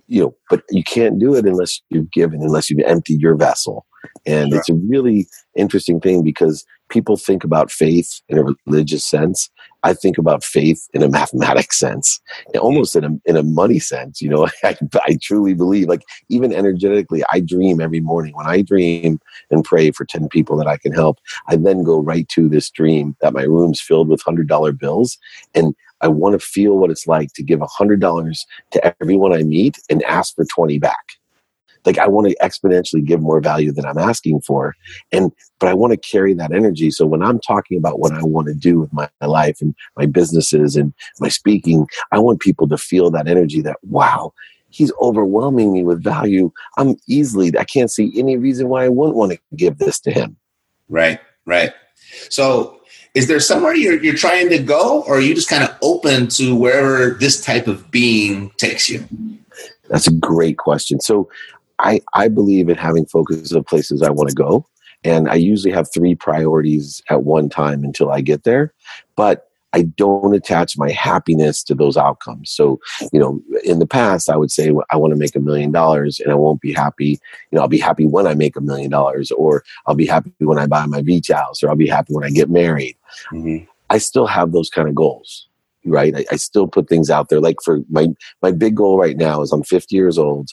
you 0.08 0.22
know, 0.24 0.36
but 0.50 0.63
you 0.70 0.84
can't 0.84 1.20
do 1.20 1.36
it 1.36 1.46
unless 1.46 1.82
you've 1.89 2.12
given, 2.12 2.41
unless 2.41 2.70
you've 2.70 2.86
emptied 2.86 3.22
your 3.22 3.36
vessel. 3.36 3.86
And 4.25 4.53
it's 4.53 4.70
a 4.70 4.74
really 4.74 5.27
interesting 5.56 6.00
thing 6.00 6.24
because 6.24 6.65
people 6.89 7.18
think 7.18 7.44
about 7.44 7.72
faith 7.72 8.22
in 8.27 8.38
a 8.38 8.44
religious 8.65 9.06
sense. 9.06 9.50
I 9.84 9.94
think 9.94 10.18
about 10.18 10.44
faith 10.44 10.88
in 10.94 11.03
a 11.03 11.08
mathematic 11.10 11.72
sense, 11.72 12.20
almost 12.60 12.96
in 12.96 13.03
a 13.06 13.10
in 13.25 13.38
a 13.38 13.44
money 13.44 13.79
sense. 13.79 14.22
You 14.22 14.29
know, 14.29 14.48
I, 14.63 14.77
I 15.06 15.18
truly 15.22 15.53
believe, 15.53 15.88
like 15.88 16.01
even 16.29 16.53
energetically, 16.53 17.24
I 17.32 17.39
dream 17.39 17.79
every 17.79 18.01
morning. 18.01 18.36
When 18.36 18.48
I 18.48 18.62
dream 18.62 19.20
and 19.50 19.63
pray 19.63 19.91
for 19.91 20.06
ten 20.06 20.27
people 20.27 20.58
that 20.58 20.68
I 20.68 20.77
can 20.77 20.91
help, 20.91 21.20
I 21.48 21.56
then 21.56 21.84
go 21.84 22.00
right 22.00 22.27
to 22.29 22.50
this 22.50 22.70
dream 22.70 23.15
that 23.22 23.34
my 23.34 23.44
room's 23.44 23.82
filled 23.82 24.10
with 24.10 24.22
hundred 24.22 24.48
dollar 24.48 24.74
bills, 24.74 25.18
and 25.56 25.74
I 26.01 26.08
want 26.08 26.39
to 26.39 26.46
feel 26.46 26.77
what 26.77 26.91
it's 26.91 27.08
like 27.08 27.34
to 27.34 27.44
give 27.44 27.62
hundred 27.63 28.01
dollars 28.01 28.46
to 28.72 28.96
everyone 29.01 29.34
I 29.34 29.44
meet 29.44 29.77
and 29.89 30.03
ask 30.03 30.36
for 30.36 30.46
twenty 30.46 30.79
back 30.79 31.19
like 31.86 31.98
I 31.98 32.08
want 32.08 32.28
to 32.28 32.36
exponentially 32.42 33.04
give 33.04 33.22
more 33.22 33.42
value 33.42 33.72
than 33.72 33.86
I'm 33.86 33.98
asking 33.98 34.42
for. 34.42 34.76
And, 35.12 35.32
but 35.60 35.70
I 35.70 35.74
want 35.74 35.92
to 35.92 35.98
carry 35.98 36.34
that 36.36 36.52
energy. 36.52 36.92
So 36.92 37.06
when 37.06 37.22
I'm 37.22 37.40
talking 37.40 37.78
about 37.78 38.00
what 38.00 38.12
I 38.12 38.24
want 38.24 38.48
to 38.48 38.54
do 38.54 38.80
with 38.80 38.92
my 38.94 39.10
life 39.22 39.62
and 39.62 39.74
my 39.98 40.06
businesses 40.06 40.76
and 40.76 40.94
my 41.20 41.30
speaking, 41.30 41.88
I 42.12 42.20
want 42.20 42.42
people 42.42 42.68
to 42.70 42.78
feel 42.78 43.10
that 43.12 43.28
energy 43.28 43.62
that, 43.62 43.78
wow, 43.84 44.34
he's 44.70 44.92
overwhelming 45.02 45.74
me 45.74 45.84
with 45.84 46.04
value. 46.04 46.52
I'm 46.78 46.96
easily, 47.08 47.58
I 47.58 47.64
can't 47.64 47.92
see 47.92 48.12
any 48.16 48.38
reason 48.38 48.70
why 48.70 48.86
I 48.86 48.90
wouldn't 48.90 49.18
want 49.18 49.32
to 49.32 49.40
give 49.56 49.78
this 49.78 50.00
to 50.02 50.12
him. 50.12 50.38
Right, 50.90 51.20
right. 51.46 51.74
So 52.30 52.82
is 53.16 53.28
there 53.28 53.40
somewhere 53.40 53.74
you're, 53.74 54.02
you're 54.04 54.16
trying 54.16 54.50
to 54.50 54.60
go 54.60 55.04
or 55.04 55.18
are 55.18 55.22
you 55.22 55.34
just 55.34 55.50
kind 55.50 55.64
of 55.64 55.76
open 55.82 56.28
to 56.28 56.56
wherever 56.56 57.12
this 57.12 57.44
type 57.44 57.68
of 57.68 57.90
being 57.90 58.52
takes 58.58 58.90
you? 58.90 59.08
That's 59.90 60.08
a 60.08 60.14
great 60.14 60.58
question. 60.58 61.00
So 61.00 61.30
I, 61.80 62.02
I 62.14 62.28
believe 62.28 62.70
in 62.70 62.78
having 62.78 63.06
focus 63.06 63.52
of 63.52 63.66
places 63.66 64.02
I 64.02 64.10
want 64.10 64.30
to 64.30 64.36
go. 64.36 64.66
And 65.04 65.30
I 65.30 65.36
usually 65.36 65.74
have 65.74 65.92
three 65.94 66.14
priorities 66.14 67.02
at 67.10 67.24
one 67.24 67.50
time 67.50 67.84
until 67.84 68.12
I 68.12 68.22
get 68.22 68.44
there. 68.44 68.74
But 69.16 69.50
I 69.74 69.84
don't 69.84 70.34
attach 70.34 70.78
my 70.78 70.90
happiness 70.90 71.64
to 71.64 71.76
those 71.76 71.96
outcomes. 71.96 72.50
So, 72.50 72.80
you 73.14 73.20
know, 73.20 73.42
in 73.64 73.80
the 73.80 73.86
past, 73.86 74.30
I 74.30 74.36
would 74.36 74.52
say 74.52 74.74
I 74.90 74.98
want 74.98 75.12
to 75.12 75.20
make 75.20 75.36
a 75.36 75.40
million 75.40 75.72
dollars 75.72 76.20
and 76.20 76.32
I 76.32 76.36
won't 76.36 76.62
be 76.62 76.74
happy. 76.74 77.20
You 77.52 77.56
know, 77.56 77.62
I'll 77.62 77.68
be 77.68 77.80
happy 77.80 78.06
when 78.06 78.26
I 78.26 78.34
make 78.34 78.56
a 78.56 78.62
million 78.62 78.90
dollars, 78.90 79.32
or 79.32 79.64
I'll 79.86 79.96
be 79.96 80.08
happy 80.08 80.32
when 80.40 80.58
I 80.58 80.66
buy 80.66 80.86
my 80.88 81.02
beach 81.02 81.30
house, 81.30 81.62
or 81.62 81.70
I'll 81.70 81.76
be 81.76 81.88
happy 81.88 82.14
when 82.14 82.24
I 82.24 82.30
get 82.30 82.50
married. 82.50 82.98
Mm-hmm. 83.32 83.66
I 83.92 84.00
still 84.00 84.28
have 84.28 84.52
those 84.52 84.70
kind 84.70 84.88
of 84.88 84.96
goals, 84.96 85.48
right? 85.86 86.16
I, 86.16 86.26
I 86.32 86.36
still 86.38 86.68
put 86.68 86.90
things 86.90 87.10
out 87.10 87.30
there. 87.30 87.40
Like 87.40 87.58
for 87.64 87.82
my 87.90 88.08
my 88.42 88.52
big 88.52 88.76
goal 88.76 88.98
right 88.98 89.18
now 89.18 89.42
is 89.42 89.52
I'm 89.52 89.64
50 89.64 89.96
years 89.96 90.18
old, 90.18 90.50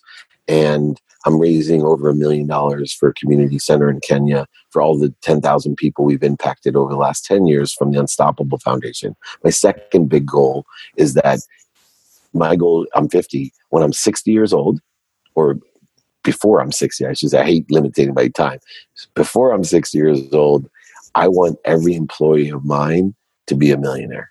and 0.47 1.01
I'm 1.27 1.41
raising 1.41 1.83
over 1.83 2.09
a 2.09 2.15
million 2.15 2.47
dollars 2.47 2.93
for 2.93 3.09
a 3.09 3.15
community 3.15 3.59
center 3.59 3.91
in 3.91 4.01
Kenya 4.01 4.47
for 4.71 4.81
all 4.81 4.97
the 4.97 5.13
10,000 5.23 5.77
people 5.77 6.05
we've 6.05 6.23
impacted 6.23 6.77
over 6.77 6.93
the 6.93 6.99
last 6.99 7.25
10 7.25 7.47
years 7.47 7.73
from 7.73 7.91
the 7.91 7.99
Unstoppable 7.99 8.59
Foundation. 8.59 9.17
My 9.43 9.51
second 9.51 10.09
big 10.09 10.25
goal 10.25 10.65
is 10.97 11.15
that 11.15 11.41
my 12.33 12.55
goal, 12.55 12.87
I'm 12.95 13.09
50, 13.09 13.53
when 13.71 13.83
I'm 13.83 13.93
60 13.93 14.31
years 14.31 14.53
old, 14.53 14.81
or 15.35 15.59
before 16.23 16.61
I'm 16.61 16.73
60, 16.73 17.05
I 17.07 17.13
should 17.13 17.31
say, 17.31 17.41
I 17.41 17.45
hate 17.45 17.71
limiting 17.71 18.15
my 18.15 18.29
time. 18.29 18.61
Before 19.15 19.53
I'm 19.53 19.65
60 19.65 19.99
years 19.99 20.33
old, 20.33 20.71
I 21.17 21.27
want 21.27 21.59
every 21.65 21.95
employee 21.95 22.51
of 22.51 22.65
mine 22.65 23.15
to 23.49 23.57
be 23.57 23.73
a 23.73 23.77
millionaire 23.77 24.31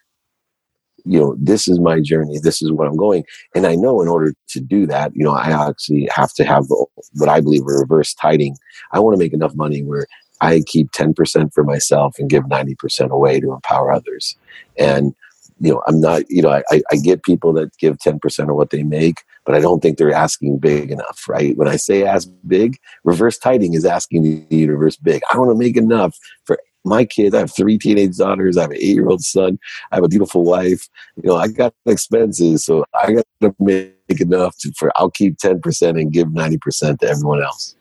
you 1.05 1.19
know, 1.19 1.35
this 1.39 1.67
is 1.67 1.79
my 1.79 1.99
journey. 1.99 2.39
This 2.39 2.61
is 2.61 2.71
what 2.71 2.87
I'm 2.87 2.97
going. 2.97 3.23
And 3.53 3.65
I 3.65 3.75
know 3.75 4.01
in 4.01 4.07
order 4.07 4.33
to 4.49 4.59
do 4.59 4.85
that, 4.87 5.15
you 5.15 5.23
know, 5.23 5.33
I 5.33 5.67
actually 5.67 6.07
have 6.13 6.33
to 6.33 6.43
have 6.43 6.65
what 7.13 7.29
I 7.29 7.41
believe 7.41 7.61
a 7.61 7.65
reverse 7.65 8.13
tithing. 8.13 8.57
I 8.91 8.99
want 8.99 9.15
to 9.15 9.19
make 9.23 9.33
enough 9.33 9.55
money 9.55 9.83
where 9.83 10.07
I 10.41 10.63
keep 10.65 10.91
10% 10.91 11.53
for 11.53 11.63
myself 11.63 12.15
and 12.19 12.29
give 12.29 12.43
90% 12.43 13.09
away 13.09 13.39
to 13.39 13.53
empower 13.53 13.91
others. 13.91 14.35
And, 14.77 15.13
you 15.59 15.73
know, 15.73 15.81
I'm 15.87 16.01
not, 16.01 16.23
you 16.29 16.41
know, 16.41 16.49
I, 16.49 16.81
I 16.91 16.95
get 16.97 17.23
people 17.23 17.53
that 17.53 17.75
give 17.77 17.97
10% 17.97 18.49
of 18.49 18.55
what 18.55 18.71
they 18.71 18.83
make, 18.83 19.17
but 19.45 19.55
I 19.55 19.61
don't 19.61 19.81
think 19.81 19.97
they're 19.97 20.11
asking 20.11 20.57
big 20.57 20.91
enough, 20.91 21.23
right? 21.29 21.55
When 21.55 21.67
I 21.67 21.77
say 21.77 22.03
ask 22.03 22.27
big, 22.47 22.77
reverse 23.03 23.37
tithing 23.37 23.73
is 23.73 23.85
asking 23.85 24.23
the 24.23 24.55
universe 24.55 24.97
big. 24.97 25.21
I 25.31 25.37
want 25.37 25.51
to 25.51 25.57
make 25.57 25.77
enough 25.77 26.17
for 26.43 26.59
my 26.85 27.05
kids. 27.05 27.35
I 27.35 27.39
have 27.39 27.53
three 27.53 27.77
teenage 27.77 28.17
daughters. 28.17 28.57
I 28.57 28.61
have 28.61 28.71
an 28.71 28.77
eight 28.77 28.95
year 28.95 29.07
old 29.07 29.21
son. 29.21 29.59
I 29.91 29.95
have 29.95 30.03
a 30.03 30.09
beautiful 30.09 30.43
wife. 30.43 30.87
You 31.21 31.29
know, 31.29 31.35
I 31.35 31.47
got 31.47 31.73
expenses, 31.85 32.65
so 32.65 32.85
I 33.03 33.13
got 33.13 33.25
to 33.41 33.55
make 33.59 33.95
enough 34.19 34.57
to, 34.59 34.71
for. 34.77 34.91
I'll 34.95 35.11
keep 35.11 35.37
ten 35.37 35.61
percent 35.61 35.97
and 35.97 36.11
give 36.11 36.31
ninety 36.31 36.57
percent 36.57 37.01
to 37.01 37.09
everyone 37.09 37.43
else. 37.43 37.75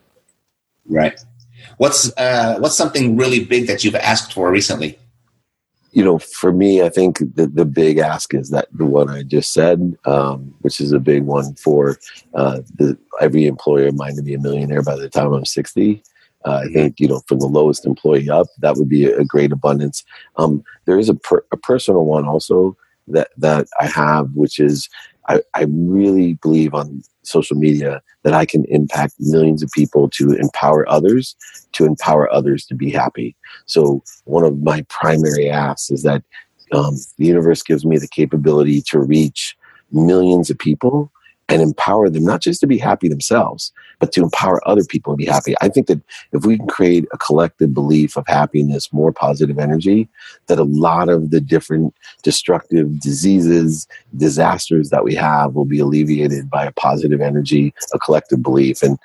Right. 0.87 1.19
What's 1.79 2.13
uh, 2.17 2.59
what's 2.59 2.77
something 2.77 3.17
really 3.17 3.45
big 3.45 3.67
that 3.67 3.85
you've 3.85 3.95
asked 3.95 4.33
for 4.33 4.51
recently? 4.51 4.99
You 5.93 6.05
know, 6.05 6.19
for 6.19 6.53
me, 6.53 6.83
I 6.83 6.89
think 6.89 7.19
the, 7.19 7.47
the 7.47 7.65
big 7.65 7.99
ask 7.99 8.35
is 8.35 8.51
that 8.51 8.67
the 8.73 8.85
one 8.85 9.09
I 9.09 9.23
just 9.23 9.53
said, 9.53 9.97
um, 10.07 10.53
which 10.63 10.81
is 10.81 10.91
a 10.91 10.99
big 10.99 11.23
one 11.23 11.55
for 11.55 11.99
uh, 12.35 12.63
the, 12.75 12.99
every 13.21 13.47
employer 13.47 13.87
of 13.87 13.95
mine 13.95 14.17
to 14.17 14.23
be 14.23 14.35
a 14.35 14.41
millionaire 14.41 14.83
by 14.83 14.97
the 14.97 15.09
time 15.09 15.33
I'm 15.33 15.45
60. 15.45 16.03
Uh, 16.45 16.63
I 16.65 16.73
think 16.73 17.01
you 17.01 17.09
know 17.09 17.23
from 17.27 17.39
the 17.39 17.47
lowest 17.47 17.87
employee 17.87 18.29
up, 18.29 18.47
that 18.59 18.77
would 18.77 18.89
be 18.89 19.07
a, 19.07 19.25
great 19.25 19.53
abundance. 19.53 20.05
Um, 20.37 20.63
there 20.85 20.99
is 20.99 21.09
a, 21.09 21.15
per, 21.15 21.45
a 21.53 21.57
personal 21.57 22.05
one 22.05 22.27
also 22.27 22.77
that 23.09 23.29
that 23.39 23.67
I 23.81 23.87
have, 23.87 24.31
which 24.35 24.59
is 24.59 24.89
I, 25.29 25.41
I 25.55 25.67
really 25.69 26.35
believe 26.35 26.75
on 26.75 27.03
social 27.23 27.57
media 27.57 28.03
that 28.23 28.35
I 28.35 28.45
can 28.45 28.65
impact 28.67 29.15
millions 29.19 29.63
of 29.63 29.71
people 29.71 30.09
to 30.11 30.33
empower 30.33 30.89
others, 30.89 31.37
to 31.73 31.87
empower 31.87 32.33
others 32.33 32.67
to 32.67 32.75
be 32.75 32.91
happy. 32.91 33.37
So 33.67 34.03
one 34.25 34.45
of 34.45 34.63
my 34.63 34.85
primary 34.89 35.49
asks 35.51 35.91
is 35.91 36.03
that 36.03 36.23
um, 36.73 36.97
the 37.19 37.27
universe 37.27 37.63
gives 37.63 37.85
me 37.85 37.99
the 37.99 38.09
capability 38.09 38.83
to 38.89 38.99
reach 38.99 39.57
millions 39.93 40.51
of 40.51 40.59
people 40.59 41.11
and 41.49 41.61
empower 41.63 42.09
them 42.09 42.25
not 42.25 42.41
just 42.41 42.61
to 42.61 42.67
be 42.67 42.79
happy 42.79 43.09
themselves, 43.09 43.73
but 44.01 44.13
to 44.13 44.23
empower 44.23 44.67
other 44.69 44.85
people 44.85 45.13
to 45.13 45.17
be 45.17 45.27
happy. 45.27 45.55
I 45.61 45.69
think 45.69 45.87
that 45.89 46.01
if 46.33 46.45
we 46.45 46.57
can 46.57 46.67
create 46.67 47.07
a 47.13 47.19
collective 47.19 47.75
belief 47.75 48.17
of 48.17 48.27
happiness, 48.27 48.93
more 48.93 49.13
positive 49.13 49.59
energy, 49.59 50.09
that 50.47 50.59
a 50.59 50.65
lot 50.65 51.09
of 51.09 51.31
the 51.31 51.41
different 51.41 51.95
destructive 52.23 53.01
diseases, 53.01 53.87
disasters 54.17 54.91
that 54.91 55.05
we 55.05 55.15
have 55.15 55.55
will 55.55 55.65
be 55.65 55.79
alleviated 55.79 56.51
by 56.51 56.65
a 56.65 56.73
positive 56.73 57.21
energy, 57.21 57.75
a 57.93 57.99
collective 57.99 58.43
belief. 58.43 58.83
And 58.83 58.99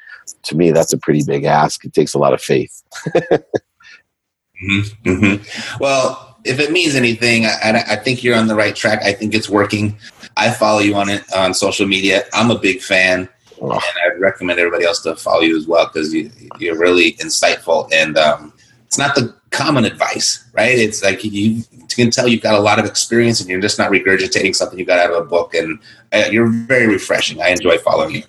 to 0.43 0.55
me, 0.55 0.71
that's 0.71 0.93
a 0.93 0.97
pretty 0.97 1.23
big 1.25 1.43
ask. 1.43 1.83
It 1.85 1.93
takes 1.93 2.13
a 2.13 2.19
lot 2.19 2.33
of 2.33 2.41
faith. 2.41 2.83
mm-hmm, 3.07 4.79
mm-hmm. 5.09 5.77
Well, 5.79 6.29
if 6.45 6.59
it 6.59 6.71
means 6.71 6.95
anything, 6.95 7.45
I, 7.45 7.83
I, 7.87 7.95
think 7.97 8.23
you're 8.23 8.35
on 8.35 8.47
the 8.47 8.55
right 8.55 8.75
track. 8.75 9.03
I 9.03 9.13
think 9.13 9.33
it's 9.33 9.49
working. 9.49 9.97
I 10.37 10.51
follow 10.51 10.79
you 10.79 10.95
on 10.95 11.09
it 11.09 11.23
on 11.33 11.53
social 11.53 11.85
media. 11.85 12.23
I'm 12.33 12.49
a 12.49 12.57
big 12.57 12.81
fan. 12.81 13.27
And 13.61 13.71
I'd 13.73 14.19
recommend 14.19 14.59
everybody 14.59 14.85
else 14.85 15.01
to 15.03 15.15
follow 15.15 15.41
you 15.41 15.57
as 15.57 15.67
well 15.67 15.87
because 15.87 16.13
you, 16.13 16.31
you're 16.59 16.77
really 16.77 17.13
insightful. 17.13 17.89
And 17.91 18.17
um, 18.17 18.53
it's 18.85 18.97
not 18.97 19.15
the 19.15 19.35
common 19.51 19.85
advice, 19.85 20.45
right? 20.53 20.77
It's 20.77 21.03
like 21.03 21.23
you, 21.23 21.31
you, 21.31 21.63
can 21.95 22.11
tell 22.11 22.27
you've 22.27 22.41
got 22.41 22.55
a 22.55 22.59
lot 22.59 22.79
of 22.79 22.85
experience, 22.85 23.41
and 23.41 23.49
you're 23.49 23.59
just 23.59 23.77
not 23.77 23.91
regurgitating 23.91 24.55
something 24.55 24.79
you 24.79 24.85
got 24.85 24.99
out 24.99 25.11
of 25.11 25.17
a 25.17 25.25
book. 25.25 25.53
And 25.53 25.79
uh, 26.13 26.29
you're 26.31 26.47
very 26.47 26.87
refreshing. 26.87 27.41
I 27.41 27.49
enjoy 27.49 27.77
following 27.79 28.15
you. 28.15 28.23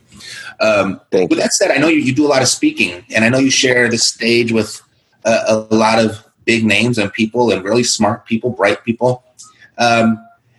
Um, 0.61 1.01
with 1.13 1.39
that 1.39 1.53
said, 1.53 1.71
I 1.71 1.77
know 1.77 1.89
you, 1.89 2.01
you 2.01 2.15
do 2.15 2.27
a 2.27 2.29
lot 2.29 2.43
of 2.43 2.49
speaking, 2.49 3.05
and 3.15 3.25
I 3.25 3.29
know 3.29 3.39
you 3.39 3.51
share 3.51 3.89
the 3.89 3.99
stage 3.99 4.53
with 4.53 4.83
a, 5.25 5.67
a 5.71 5.75
lot 5.75 5.99
of 5.99 6.25
big 6.45 6.65
names 6.65 6.99
and 6.99 7.13
people 7.13 7.53
and 7.53 7.65
really 7.65 7.85
smart 7.85 8.27
people, 8.27 8.51
bright 8.51 8.85
people. 8.85 9.25
Um, 9.79 10.19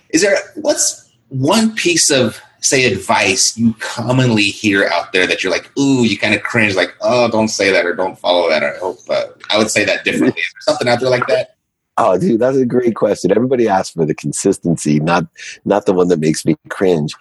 is 0.10 0.22
there 0.22 0.38
what's 0.56 1.12
one 1.30 1.76
piece 1.76 2.10
of 2.12 2.42
say 2.62 2.86
advice 2.86 3.58
you 3.58 3.74
commonly 3.80 4.44
hear 4.44 4.88
out 4.88 5.12
there 5.12 5.28
that 5.28 5.44
you're 5.44 5.52
like, 5.52 5.70
ooh, 5.78 6.04
you 6.04 6.18
kind 6.18 6.34
of 6.34 6.44
cringe, 6.44 6.76
like, 6.76 6.96
oh, 7.02 7.30
don't 7.30 7.50
say 7.50 7.72
that 7.72 7.86
or 7.86 7.94
don't 7.94 8.18
follow 8.18 8.50
that. 8.50 8.64
Or 8.64 8.76
I 8.76 8.78
hope 8.78 9.00
uh, 9.10 9.26
I 9.50 9.58
would 9.58 9.70
say 9.70 9.84
that 9.86 10.04
differently. 10.04 10.40
Is 10.40 10.54
there 10.54 10.62
something 10.74 10.88
out 10.88 11.00
there 11.00 11.10
like 11.10 11.28
that? 11.28 11.56
Oh, 11.98 12.18
dude, 12.18 12.40
that's 12.40 12.58
a 12.58 12.66
great 12.66 12.96
question. 12.96 13.32
Everybody 13.32 13.68
asks 13.68 13.94
for 13.94 14.06
the 14.06 14.16
consistency, 14.16 15.00
not 15.00 15.26
not 15.66 15.86
the 15.86 15.94
one 15.94 16.08
that 16.08 16.20
makes 16.20 16.46
me 16.46 16.56
cringe 16.70 17.14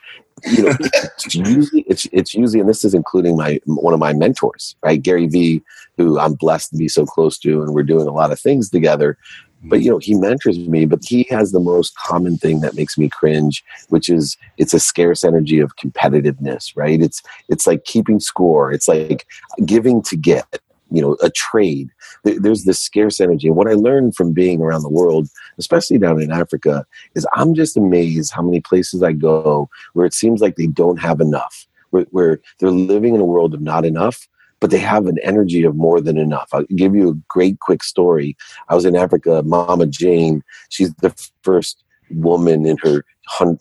you 0.46 0.62
know, 0.64 0.76
it's 0.80 1.34
usually 1.34 1.82
it's 1.82 2.06
it's 2.12 2.34
usually, 2.34 2.60
and 2.60 2.68
this 2.68 2.84
is 2.84 2.94
including 2.94 3.36
my 3.36 3.60
one 3.66 3.94
of 3.94 4.00
my 4.00 4.12
mentors, 4.12 4.76
right, 4.82 5.00
Gary 5.00 5.26
Vee, 5.26 5.62
who 5.96 6.18
I'm 6.18 6.34
blessed 6.34 6.70
to 6.70 6.76
be 6.76 6.88
so 6.88 7.04
close 7.04 7.38
to, 7.38 7.62
and 7.62 7.74
we're 7.74 7.82
doing 7.82 8.08
a 8.08 8.12
lot 8.12 8.32
of 8.32 8.40
things 8.40 8.70
together. 8.70 9.18
But 9.64 9.82
you 9.82 9.90
know 9.90 9.98
he 9.98 10.14
mentors 10.14 10.58
me 10.58 10.86
but 10.86 11.04
he 11.04 11.26
has 11.28 11.52
the 11.52 11.60
most 11.60 11.94
common 11.96 12.36
thing 12.36 12.60
that 12.60 12.74
makes 12.74 12.96
me 12.96 13.08
cringe 13.08 13.62
which 13.88 14.08
is 14.08 14.36
it's 14.56 14.74
a 14.74 14.80
scarce 14.80 15.22
energy 15.24 15.60
of 15.60 15.76
competitiveness 15.76 16.70
right? 16.76 17.00
It's 17.00 17.22
it's 17.48 17.66
like 17.66 17.84
keeping 17.84 18.20
score. 18.20 18.72
It's 18.72 18.88
like 18.88 19.26
giving 19.64 20.02
to 20.02 20.16
get 20.16 20.60
you 20.90 21.00
know 21.00 21.16
a 21.22 21.30
trade. 21.30 21.90
There's 22.24 22.64
this 22.64 22.80
scarce 22.80 23.20
energy. 23.20 23.48
And 23.48 23.56
what 23.56 23.68
i 23.68 23.74
learned 23.74 24.16
from 24.16 24.32
being 24.32 24.60
around 24.60 24.82
the 24.82 24.88
world 24.88 25.28
especially 25.58 25.98
down 25.98 26.20
in 26.20 26.32
africa 26.32 26.86
is 27.14 27.26
i'm 27.34 27.54
just 27.54 27.76
amazed 27.76 28.32
how 28.32 28.42
many 28.42 28.60
places 28.60 29.02
i 29.02 29.12
go 29.12 29.68
where 29.92 30.06
it 30.06 30.14
seems 30.14 30.40
like 30.40 30.56
they 30.56 30.66
don't 30.66 30.98
have 30.98 31.20
enough 31.20 31.66
where, 31.90 32.06
where 32.10 32.40
they're 32.58 32.70
living 32.70 33.14
in 33.14 33.20
a 33.20 33.24
world 33.24 33.54
of 33.54 33.60
not 33.60 33.84
enough 33.84 34.28
but 34.60 34.70
they 34.70 34.78
have 34.78 35.06
an 35.06 35.18
energy 35.22 35.64
of 35.64 35.74
more 35.74 36.00
than 36.00 36.18
enough. 36.18 36.50
I'll 36.52 36.64
give 36.76 36.94
you 36.94 37.10
a 37.10 37.20
great 37.28 37.60
quick 37.60 37.82
story. 37.82 38.36
I 38.68 38.74
was 38.74 38.84
in 38.84 38.94
Africa, 38.94 39.42
Mama 39.44 39.86
Jane, 39.86 40.42
she's 40.68 40.94
the 40.96 41.14
first 41.42 41.82
woman 42.10 42.66
in 42.66 42.76
her 42.78 43.04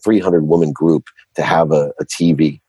300 0.04 0.48
woman 0.48 0.72
group 0.72 1.08
to 1.36 1.44
have 1.44 1.72
a, 1.72 1.94
a 2.00 2.06
TV. 2.06 2.60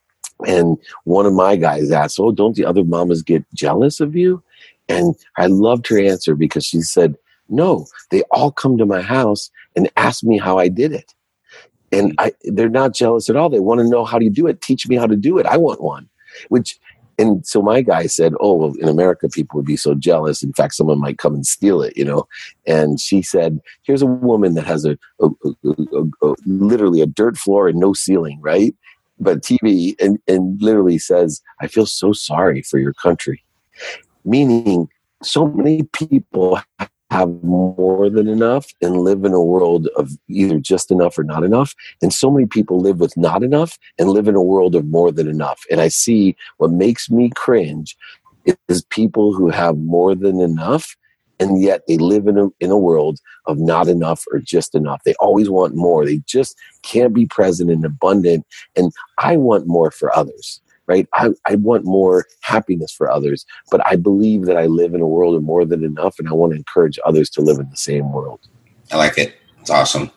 And 0.46 0.78
one 1.04 1.26
of 1.26 1.32
my 1.32 1.56
guys 1.56 1.90
asked, 1.90 2.18
Oh, 2.18 2.32
don't 2.32 2.56
the 2.56 2.64
other 2.64 2.84
mamas 2.84 3.22
get 3.22 3.44
jealous 3.54 4.00
of 4.00 4.16
you? 4.16 4.42
And 4.88 5.14
I 5.36 5.46
loved 5.46 5.86
her 5.88 5.98
answer 6.00 6.34
because 6.34 6.64
she 6.64 6.80
said, 6.80 7.16
No, 7.48 7.86
they 8.10 8.22
all 8.30 8.50
come 8.50 8.78
to 8.78 8.86
my 8.86 9.02
house 9.02 9.50
and 9.76 9.90
ask 9.96 10.24
me 10.24 10.38
how 10.38 10.58
I 10.58 10.68
did 10.68 10.92
it. 10.92 11.14
And 11.92 12.14
I, 12.18 12.32
they're 12.44 12.68
not 12.68 12.94
jealous 12.94 13.28
at 13.28 13.36
all. 13.36 13.50
They 13.50 13.60
want 13.60 13.80
to 13.80 13.88
know 13.88 14.04
how 14.04 14.18
do 14.18 14.24
you 14.24 14.30
do 14.30 14.46
it? 14.46 14.60
Teach 14.60 14.88
me 14.88 14.96
how 14.96 15.06
to 15.06 15.16
do 15.16 15.38
it. 15.38 15.46
I 15.46 15.56
want 15.56 15.82
one. 15.82 16.08
Which 16.48 16.78
and 17.20 17.46
so 17.46 17.60
my 17.60 17.82
guy 17.82 18.06
said, 18.06 18.32
"Oh, 18.40 18.54
well, 18.54 18.74
in 18.80 18.88
America, 18.88 19.28
people 19.28 19.58
would 19.58 19.66
be 19.66 19.76
so 19.76 19.94
jealous. 19.94 20.42
In 20.42 20.52
fact, 20.52 20.74
someone 20.74 21.00
might 21.00 21.18
come 21.18 21.34
and 21.34 21.46
steal 21.46 21.82
it, 21.82 21.96
you 21.96 22.04
know." 22.04 22.26
And 22.66 22.98
she 22.98 23.22
said, 23.22 23.60
"Here's 23.82 24.02
a 24.02 24.06
woman 24.06 24.54
that 24.54 24.66
has 24.66 24.84
a, 24.84 24.98
a, 25.20 25.28
a, 25.64 26.04
a 26.22 26.34
literally 26.46 27.00
a 27.02 27.06
dirt 27.06 27.36
floor 27.36 27.68
and 27.68 27.78
no 27.78 27.92
ceiling, 27.92 28.40
right? 28.40 28.74
But 29.18 29.42
TV, 29.42 29.94
and 30.00 30.18
and 30.26 30.60
literally 30.62 30.98
says, 30.98 31.42
I 31.60 31.66
feel 31.66 31.86
so 31.86 32.12
sorry 32.12 32.62
for 32.62 32.78
your 32.78 32.94
country." 32.94 33.44
Meaning, 34.24 34.88
so 35.22 35.46
many 35.46 35.82
people 35.82 36.60
have 37.10 37.42
more 37.42 38.08
than 38.08 38.28
enough 38.28 38.72
and 38.80 38.98
live 38.98 39.24
in 39.24 39.32
a 39.32 39.42
world 39.42 39.88
of 39.96 40.12
either 40.28 40.58
just 40.58 40.90
enough 40.90 41.18
or 41.18 41.24
not 41.24 41.42
enough. 41.42 41.74
And 42.00 42.12
so 42.12 42.30
many 42.30 42.46
people 42.46 42.80
live 42.80 43.00
with 43.00 43.16
not 43.16 43.42
enough 43.42 43.78
and 43.98 44.10
live 44.10 44.28
in 44.28 44.36
a 44.36 44.42
world 44.42 44.74
of 44.74 44.86
more 44.86 45.10
than 45.10 45.28
enough. 45.28 45.60
And 45.70 45.80
I 45.80 45.88
see 45.88 46.36
what 46.58 46.70
makes 46.70 47.10
me 47.10 47.30
cringe 47.34 47.96
is 48.68 48.82
people 48.82 49.34
who 49.34 49.50
have 49.50 49.76
more 49.76 50.14
than 50.14 50.40
enough 50.40 50.96
and 51.40 51.62
yet 51.62 51.80
they 51.88 51.96
live 51.96 52.26
in 52.26 52.36
a, 52.36 52.48
in 52.60 52.70
a 52.70 52.78
world 52.78 53.18
of 53.46 53.58
not 53.58 53.88
enough 53.88 54.24
or 54.30 54.38
just 54.38 54.74
enough. 54.74 55.02
They 55.04 55.14
always 55.14 55.48
want 55.48 55.74
more. 55.74 56.04
They 56.04 56.20
just 56.26 56.54
can't 56.82 57.14
be 57.14 57.26
present 57.26 57.70
and 57.70 57.84
abundant. 57.84 58.46
And 58.76 58.92
I 59.18 59.38
want 59.38 59.66
more 59.66 59.90
for 59.90 60.14
others 60.14 60.60
right? 60.90 61.06
I, 61.14 61.30
I 61.46 61.54
want 61.54 61.84
more 61.84 62.26
happiness 62.40 62.90
for 62.90 63.08
others, 63.08 63.46
but 63.70 63.80
I 63.86 63.94
believe 63.94 64.46
that 64.46 64.56
I 64.56 64.66
live 64.66 64.92
in 64.92 65.00
a 65.00 65.06
world 65.06 65.36
of 65.36 65.42
more 65.44 65.64
than 65.64 65.84
enough, 65.84 66.18
and 66.18 66.28
I 66.28 66.32
want 66.32 66.52
to 66.52 66.56
encourage 66.56 66.98
others 67.04 67.30
to 67.30 67.40
live 67.40 67.58
in 67.60 67.70
the 67.70 67.76
same 67.76 68.10
world. 68.12 68.40
I 68.90 68.96
like 68.96 69.16
it. 69.16 69.36
It's 69.60 69.70
awesome. 69.70 70.10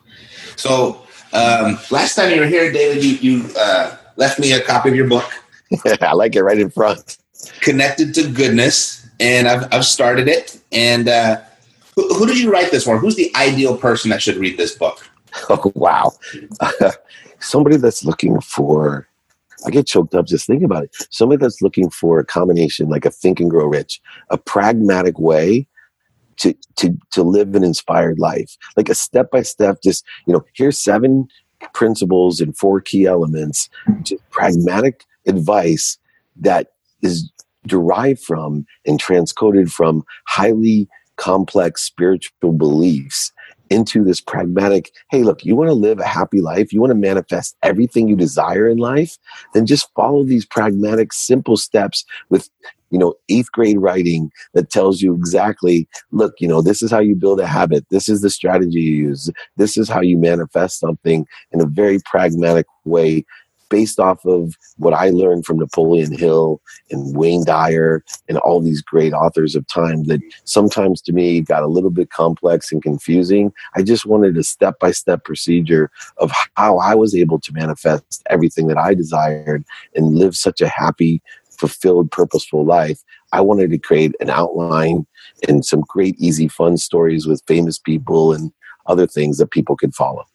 So, 0.55 1.03
um, 1.31 1.77
last 1.91 2.15
time 2.15 2.31
you 2.31 2.39
were 2.39 2.47
here, 2.47 2.71
David, 2.71 3.03
you, 3.03 3.11
you 3.17 3.49
uh, 3.55 3.95
left 4.15 4.39
me 4.39 4.51
a 4.53 4.61
copy 4.61 4.89
of 4.89 4.95
your 4.95 5.07
book. 5.07 5.29
I 6.01 6.13
like 6.13 6.35
it 6.35 6.41
right 6.41 6.59
in 6.59 6.71
front. 6.71 7.17
Connected 7.61 8.15
to 8.15 8.31
Goodness, 8.31 9.07
and 9.19 9.47
I've, 9.47 9.71
I've 9.71 9.85
started 9.85 10.27
it. 10.27 10.59
And 10.71 11.07
uh, 11.07 11.41
who, 11.95 12.15
who 12.15 12.25
did 12.25 12.39
you 12.39 12.51
write 12.51 12.71
this 12.71 12.85
for? 12.85 12.97
Who's 12.97 13.15
the 13.15 13.31
ideal 13.35 13.77
person 13.77 14.09
that 14.09 14.23
should 14.23 14.37
read 14.37 14.57
this 14.57 14.75
book? 14.75 15.07
Oh, 15.49 15.71
wow. 15.73 16.11
Uh, 16.59 16.91
somebody 17.39 17.77
that's 17.77 18.05
looking 18.05 18.39
for 18.39 19.07
I 19.65 19.69
get 19.69 19.87
choked 19.87 20.15
up 20.15 20.25
just 20.25 20.47
thinking 20.47 20.65
about 20.65 20.83
it. 20.83 20.95
Somebody 21.09 21.39
that's 21.39 21.61
looking 21.61 21.89
for 21.89 22.19
a 22.19 22.25
combination, 22.25 22.89
like 22.89 23.05
a 23.05 23.11
think 23.11 23.39
and 23.39 23.49
grow 23.49 23.65
rich, 23.65 24.01
a 24.29 24.37
pragmatic 24.37 25.19
way 25.19 25.67
to 26.37 26.53
to 26.77 26.97
to 27.11 27.23
live 27.23 27.55
an 27.55 27.63
inspired 27.63 28.19
life, 28.19 28.57
like 28.75 28.89
a 28.89 28.95
step 28.95 29.31
by 29.31 29.41
step. 29.41 29.77
Just 29.83 30.03
you 30.25 30.33
know, 30.33 30.43
here's 30.53 30.77
seven 30.77 31.27
principles 31.73 32.41
and 32.41 32.57
four 32.57 32.81
key 32.81 33.05
elements. 33.05 33.69
Just 34.01 34.27
pragmatic 34.31 35.05
advice 35.27 35.97
that 36.35 36.69
is 37.01 37.31
derived 37.67 38.21
from 38.21 38.65
and 38.85 39.01
transcoded 39.01 39.71
from 39.71 40.03
highly 40.27 40.87
complex 41.15 41.83
spiritual 41.83 42.51
beliefs 42.53 43.31
into 43.73 44.03
this 44.03 44.21
pragmatic 44.21 44.91
hey 45.09 45.23
look 45.23 45.43
you 45.43 45.55
want 45.55 45.67
to 45.67 45.73
live 45.73 45.99
a 45.99 46.05
happy 46.05 46.41
life 46.41 46.71
you 46.71 46.79
want 46.79 46.91
to 46.91 46.95
manifest 46.95 47.57
everything 47.63 48.07
you 48.07 48.15
desire 48.15 48.67
in 48.67 48.77
life 48.77 49.17
then 49.55 49.65
just 49.65 49.91
follow 49.95 50.23
these 50.23 50.45
pragmatic 50.45 51.11
simple 51.11 51.57
steps 51.57 52.05
with 52.29 52.49
you 52.91 52.99
know 52.99 53.15
eighth 53.29 53.51
grade 53.51 53.79
writing 53.79 54.31
that 54.53 54.69
tells 54.69 55.01
you 55.01 55.15
exactly 55.15 55.87
look 56.11 56.35
you 56.39 56.47
know 56.47 56.61
this 56.61 56.83
is 56.83 56.91
how 56.91 56.99
you 56.99 57.15
build 57.15 57.39
a 57.39 57.47
habit 57.47 57.83
this 57.89 58.07
is 58.07 58.21
the 58.21 58.29
strategy 58.29 58.79
you 58.79 58.95
use 59.07 59.31
this 59.57 59.75
is 59.75 59.89
how 59.89 60.01
you 60.01 60.17
manifest 60.17 60.79
something 60.79 61.25
in 61.51 61.59
a 61.59 61.65
very 61.65 61.97
pragmatic 62.05 62.67
way 62.85 63.25
based 63.73 63.99
off 63.99 64.23
of 64.23 64.55
what 64.77 64.93
I 64.93 65.09
learned 65.09 65.47
from 65.47 65.57
Napoleon 65.57 66.15
Hill 66.15 66.61
and 66.91 67.17
Wayne 67.17 67.43
Dyer 67.43 68.03
and 68.29 68.37
all 68.37 68.61
these 68.61 68.83
great 68.83 69.13
authors 69.13 69.55
of 69.55 69.65
time 69.65 70.03
that 70.03 70.21
sometimes 70.43 71.01
to 71.01 71.11
me 71.11 71.41
got 71.41 71.63
a 71.63 71.67
little 71.75 71.89
bit 71.89 72.11
complex 72.11 72.71
and 72.71 72.83
confusing. 72.83 73.51
I 73.75 73.81
just 73.81 74.05
wanted 74.05 74.37
a 74.37 74.43
step 74.43 74.77
by 74.77 74.91
step 74.91 75.23
procedure 75.23 75.89
of 76.17 76.31
how 76.53 76.77
I 76.77 76.93
was 76.93 77.15
able 77.15 77.39
to 77.39 77.51
manifest 77.51 78.21
everything 78.29 78.67
that 78.67 78.77
I 78.77 78.93
desired 78.93 79.65
and 79.95 80.13
live 80.13 80.35
such 80.35 80.61
a 80.61 80.67
happy, 80.67 81.19
fulfilled, 81.49 82.11
purposeful 82.11 82.63
life. 82.63 82.99
I 83.31 83.41
wanted 83.41 83.71
to 83.71 83.79
create 83.79 84.13
an 84.19 84.29
outline 84.29 85.07
and 85.49 85.65
some 85.65 85.81
great, 85.87 86.15
easy, 86.19 86.47
fun 86.47 86.77
stories 86.77 87.25
with 87.25 87.41
famous 87.47 87.79
people 87.79 88.33
and 88.33 88.51
other 88.85 89.07
things 89.07 89.39
that 89.39 89.49
people 89.49 89.75
could 89.75 89.95
follow. 89.95 90.25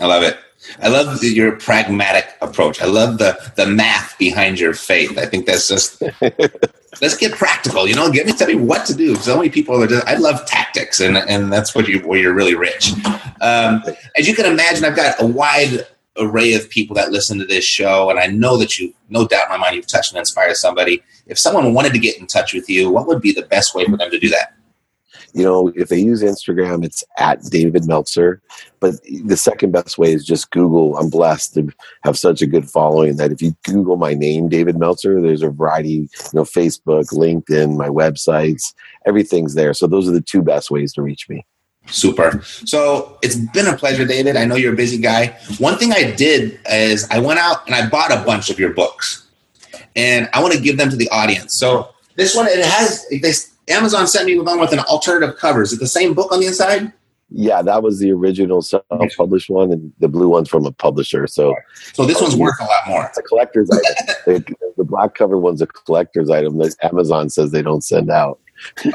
I 0.00 0.06
love 0.06 0.22
it. 0.22 0.38
I 0.82 0.88
love 0.88 1.20
the, 1.20 1.28
your 1.28 1.56
pragmatic 1.56 2.36
approach. 2.40 2.82
I 2.82 2.86
love 2.86 3.18
the 3.18 3.38
the 3.56 3.66
math 3.66 4.18
behind 4.18 4.58
your 4.58 4.74
faith. 4.74 5.16
I 5.18 5.26
think 5.26 5.46
that's 5.46 5.68
just 5.68 6.02
let's 7.00 7.16
get 7.16 7.32
practical. 7.32 7.86
You 7.86 7.94
know, 7.94 8.10
give 8.10 8.26
me 8.26 8.32
tell 8.32 8.48
me 8.48 8.54
what 8.54 8.86
to 8.86 8.94
do. 8.94 9.16
So 9.16 9.36
many 9.36 9.50
people 9.50 9.82
are 9.82 9.86
just. 9.86 10.06
I 10.06 10.16
love 10.16 10.44
tactics, 10.46 11.00
and 11.00 11.16
and 11.16 11.52
that's 11.52 11.74
what 11.74 11.88
you 11.88 12.00
where 12.00 12.18
you're 12.18 12.34
really 12.34 12.54
rich. 12.54 12.92
Um, 13.40 13.82
as 14.16 14.26
you 14.26 14.34
can 14.34 14.46
imagine, 14.46 14.84
I've 14.84 14.96
got 14.96 15.20
a 15.20 15.26
wide 15.26 15.86
array 16.18 16.54
of 16.54 16.68
people 16.68 16.94
that 16.96 17.12
listen 17.12 17.38
to 17.38 17.44
this 17.44 17.64
show, 17.64 18.10
and 18.10 18.18
I 18.18 18.26
know 18.26 18.56
that 18.56 18.78
you, 18.78 18.92
no 19.08 19.26
doubt 19.26 19.44
in 19.44 19.50
my 19.50 19.56
mind, 19.56 19.76
you've 19.76 19.86
touched 19.86 20.12
and 20.12 20.18
inspired 20.18 20.56
somebody. 20.56 21.02
If 21.26 21.38
someone 21.38 21.74
wanted 21.74 21.92
to 21.92 21.98
get 21.98 22.18
in 22.18 22.26
touch 22.26 22.52
with 22.52 22.68
you, 22.68 22.90
what 22.90 23.06
would 23.06 23.20
be 23.20 23.32
the 23.32 23.42
best 23.42 23.74
way 23.74 23.84
for 23.84 23.96
them 23.96 24.10
to 24.10 24.18
do 24.18 24.28
that? 24.30 24.57
You 25.34 25.44
know, 25.44 25.72
if 25.76 25.88
they 25.88 25.98
use 25.98 26.22
Instagram, 26.22 26.84
it's 26.84 27.04
at 27.18 27.42
David 27.44 27.86
Meltzer. 27.86 28.40
But 28.80 28.94
the 29.24 29.36
second 29.36 29.72
best 29.72 29.98
way 29.98 30.12
is 30.12 30.24
just 30.24 30.50
Google. 30.50 30.96
I'm 30.96 31.10
blessed 31.10 31.54
to 31.54 31.70
have 32.04 32.18
such 32.18 32.42
a 32.42 32.46
good 32.46 32.68
following 32.68 33.16
that 33.16 33.32
if 33.32 33.42
you 33.42 33.54
Google 33.64 33.96
my 33.96 34.14
name, 34.14 34.48
David 34.48 34.78
Meltzer, 34.78 35.20
there's 35.20 35.42
a 35.42 35.50
variety, 35.50 35.90
you 35.90 36.08
know, 36.32 36.44
Facebook, 36.44 37.12
LinkedIn, 37.12 37.76
my 37.76 37.88
websites, 37.88 38.74
everything's 39.06 39.54
there. 39.54 39.74
So 39.74 39.86
those 39.86 40.08
are 40.08 40.12
the 40.12 40.20
two 40.20 40.42
best 40.42 40.70
ways 40.70 40.92
to 40.94 41.02
reach 41.02 41.28
me. 41.28 41.44
Super. 41.90 42.42
So 42.42 43.18
it's 43.22 43.36
been 43.36 43.66
a 43.66 43.76
pleasure, 43.76 44.04
David. 44.04 44.36
I 44.36 44.44
know 44.44 44.56
you're 44.56 44.74
a 44.74 44.76
busy 44.76 44.98
guy. 44.98 45.38
One 45.58 45.78
thing 45.78 45.92
I 45.92 46.10
did 46.12 46.60
is 46.70 47.08
I 47.10 47.18
went 47.18 47.38
out 47.38 47.66
and 47.66 47.74
I 47.74 47.88
bought 47.88 48.12
a 48.12 48.22
bunch 48.24 48.50
of 48.50 48.58
your 48.58 48.74
books, 48.74 49.26
and 49.96 50.28
I 50.34 50.42
want 50.42 50.52
to 50.54 50.60
give 50.60 50.76
them 50.76 50.90
to 50.90 50.96
the 50.96 51.08
audience. 51.10 51.58
So 51.58 51.94
this 52.16 52.36
one 52.36 52.46
it 52.46 52.62
has 52.64 53.06
they 53.08 53.32
Amazon 53.70 54.06
sent 54.06 54.26
me 54.26 54.38
one 54.38 54.60
with 54.60 54.72
an 54.72 54.80
alternative 54.80 55.36
cover. 55.36 55.62
Is 55.62 55.72
it 55.72 55.80
the 55.80 55.86
same 55.86 56.14
book 56.14 56.32
on 56.32 56.40
the 56.40 56.46
inside? 56.46 56.92
Yeah, 57.30 57.60
that 57.60 57.82
was 57.82 57.98
the 57.98 58.10
original 58.10 58.62
self-published 58.62 59.50
one, 59.50 59.70
and 59.70 59.92
the 59.98 60.08
blue 60.08 60.28
one's 60.28 60.48
from 60.48 60.64
a 60.64 60.72
publisher. 60.72 61.26
So, 61.26 61.54
so 61.92 62.06
this 62.06 62.20
one's 62.22 62.34
worth 62.34 62.58
a 62.58 62.64
lot 62.64 62.88
more. 62.88 63.04
It's 63.04 63.18
a 63.18 63.22
collector's 63.22 63.70
item. 63.70 64.14
the, 64.26 64.56
the 64.78 64.84
black 64.84 65.14
cover 65.14 65.36
one's 65.36 65.60
a 65.60 65.66
collector's 65.66 66.30
item 66.30 66.56
that 66.58 66.74
Amazon 66.82 67.28
says 67.28 67.50
they 67.50 67.60
don't 67.60 67.84
send 67.84 68.10
out. 68.10 68.40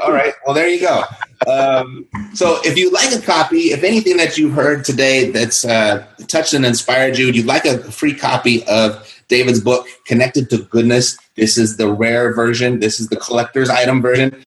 All 0.02 0.12
right. 0.12 0.34
Well, 0.44 0.54
there 0.54 0.68
you 0.68 0.80
go. 0.80 1.04
Um, 1.46 2.06
so, 2.34 2.58
if 2.64 2.76
you 2.76 2.90
like 2.90 3.12
a 3.14 3.22
copy, 3.22 3.72
if 3.72 3.84
anything 3.84 4.16
that 4.16 4.36
you 4.36 4.50
heard 4.50 4.84
today 4.84 5.30
that's 5.30 5.64
uh, 5.64 6.04
touched 6.26 6.54
and 6.54 6.66
inspired 6.66 7.16
you, 7.16 7.28
you'd 7.28 7.46
like 7.46 7.64
a 7.64 7.78
free 7.78 8.14
copy 8.14 8.66
of 8.66 9.22
David's 9.28 9.60
book, 9.60 9.86
Connected 10.06 10.50
to 10.50 10.58
Goodness. 10.64 11.16
This 11.36 11.56
is 11.56 11.76
the 11.76 11.90
rare 11.92 12.34
version. 12.34 12.80
This 12.80 13.00
is 13.00 13.08
the 13.08 13.16
collector's 13.16 13.70
item 13.70 14.02
version. 14.02 14.44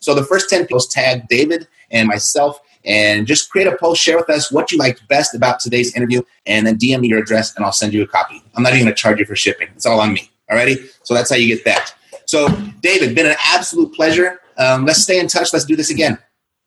So 0.00 0.14
the 0.14 0.24
first 0.24 0.50
10 0.50 0.66
posts 0.70 0.92
tag 0.92 1.28
David 1.28 1.68
and 1.90 2.08
myself 2.08 2.60
and 2.84 3.26
just 3.26 3.50
create 3.50 3.66
a 3.66 3.76
post, 3.76 4.02
share 4.02 4.16
with 4.16 4.30
us 4.30 4.50
what 4.50 4.72
you 4.72 4.78
liked 4.78 5.06
best 5.08 5.34
about 5.34 5.60
today's 5.60 5.94
interview, 5.94 6.22
and 6.46 6.66
then 6.66 6.78
DM 6.78 7.00
me 7.00 7.08
your 7.08 7.18
address 7.18 7.54
and 7.54 7.64
I'll 7.64 7.72
send 7.72 7.92
you 7.92 8.02
a 8.02 8.06
copy. 8.06 8.42
I'm 8.54 8.62
not 8.62 8.72
even 8.72 8.86
gonna 8.86 8.94
charge 8.94 9.18
you 9.18 9.26
for 9.26 9.36
shipping. 9.36 9.68
It's 9.76 9.86
all 9.86 10.00
on 10.00 10.12
me. 10.12 10.30
Alrighty? 10.50 10.90
So 11.04 11.14
that's 11.14 11.30
how 11.30 11.36
you 11.36 11.54
get 11.54 11.64
that. 11.64 11.94
So 12.26 12.48
David, 12.80 13.14
been 13.14 13.26
an 13.26 13.36
absolute 13.46 13.94
pleasure. 13.94 14.40
Um, 14.56 14.84
let's 14.84 15.02
stay 15.02 15.18
in 15.20 15.26
touch. 15.26 15.52
Let's 15.52 15.64
do 15.64 15.76
this 15.76 15.90
again. 15.90 16.18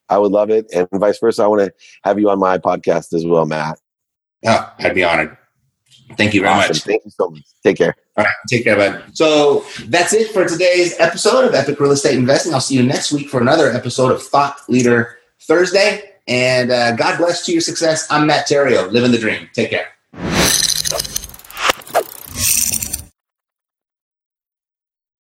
I 0.09 0.17
would 0.17 0.31
love 0.31 0.49
it. 0.49 0.67
And 0.73 0.87
vice 0.93 1.19
versa. 1.19 1.43
I 1.43 1.47
want 1.47 1.61
to 1.61 1.73
have 2.03 2.19
you 2.19 2.29
on 2.29 2.39
my 2.39 2.57
podcast 2.57 3.13
as 3.13 3.25
well, 3.25 3.45
Matt. 3.45 3.79
Oh, 4.45 4.73
I'd 4.79 4.93
be 4.93 5.03
honored. 5.03 5.37
Thank 6.17 6.33
you 6.33 6.41
very 6.41 6.53
Awesome. 6.53 6.69
much. 6.69 6.83
Thank 6.83 7.05
you 7.05 7.11
so 7.11 7.29
much. 7.29 7.43
Take 7.63 7.77
care. 7.77 7.95
All 8.17 8.23
right, 8.23 8.33
take 8.49 8.63
care, 8.63 8.75
bud. 8.75 9.03
So 9.13 9.65
that's 9.87 10.13
it 10.13 10.31
for 10.31 10.47
today's 10.47 10.99
episode 10.99 11.45
of 11.45 11.53
Epic 11.55 11.79
Real 11.79 11.91
Estate 11.91 12.17
Investing. 12.17 12.53
I'll 12.53 12.61
see 12.61 12.75
you 12.75 12.83
next 12.83 13.11
week 13.11 13.29
for 13.29 13.41
another 13.41 13.71
episode 13.71 14.11
of 14.11 14.21
Thought 14.21 14.57
Leader 14.69 15.17
Thursday. 15.41 16.11
And 16.27 16.71
uh, 16.71 16.95
God 16.95 17.17
bless 17.17 17.45
to 17.47 17.51
your 17.51 17.61
success. 17.61 18.07
I'm 18.09 18.27
Matt 18.27 18.47
Theriault, 18.47 18.91
living 18.91 19.11
the 19.11 19.17
dream. 19.17 19.49
Take 19.53 19.71
care. 19.71 19.87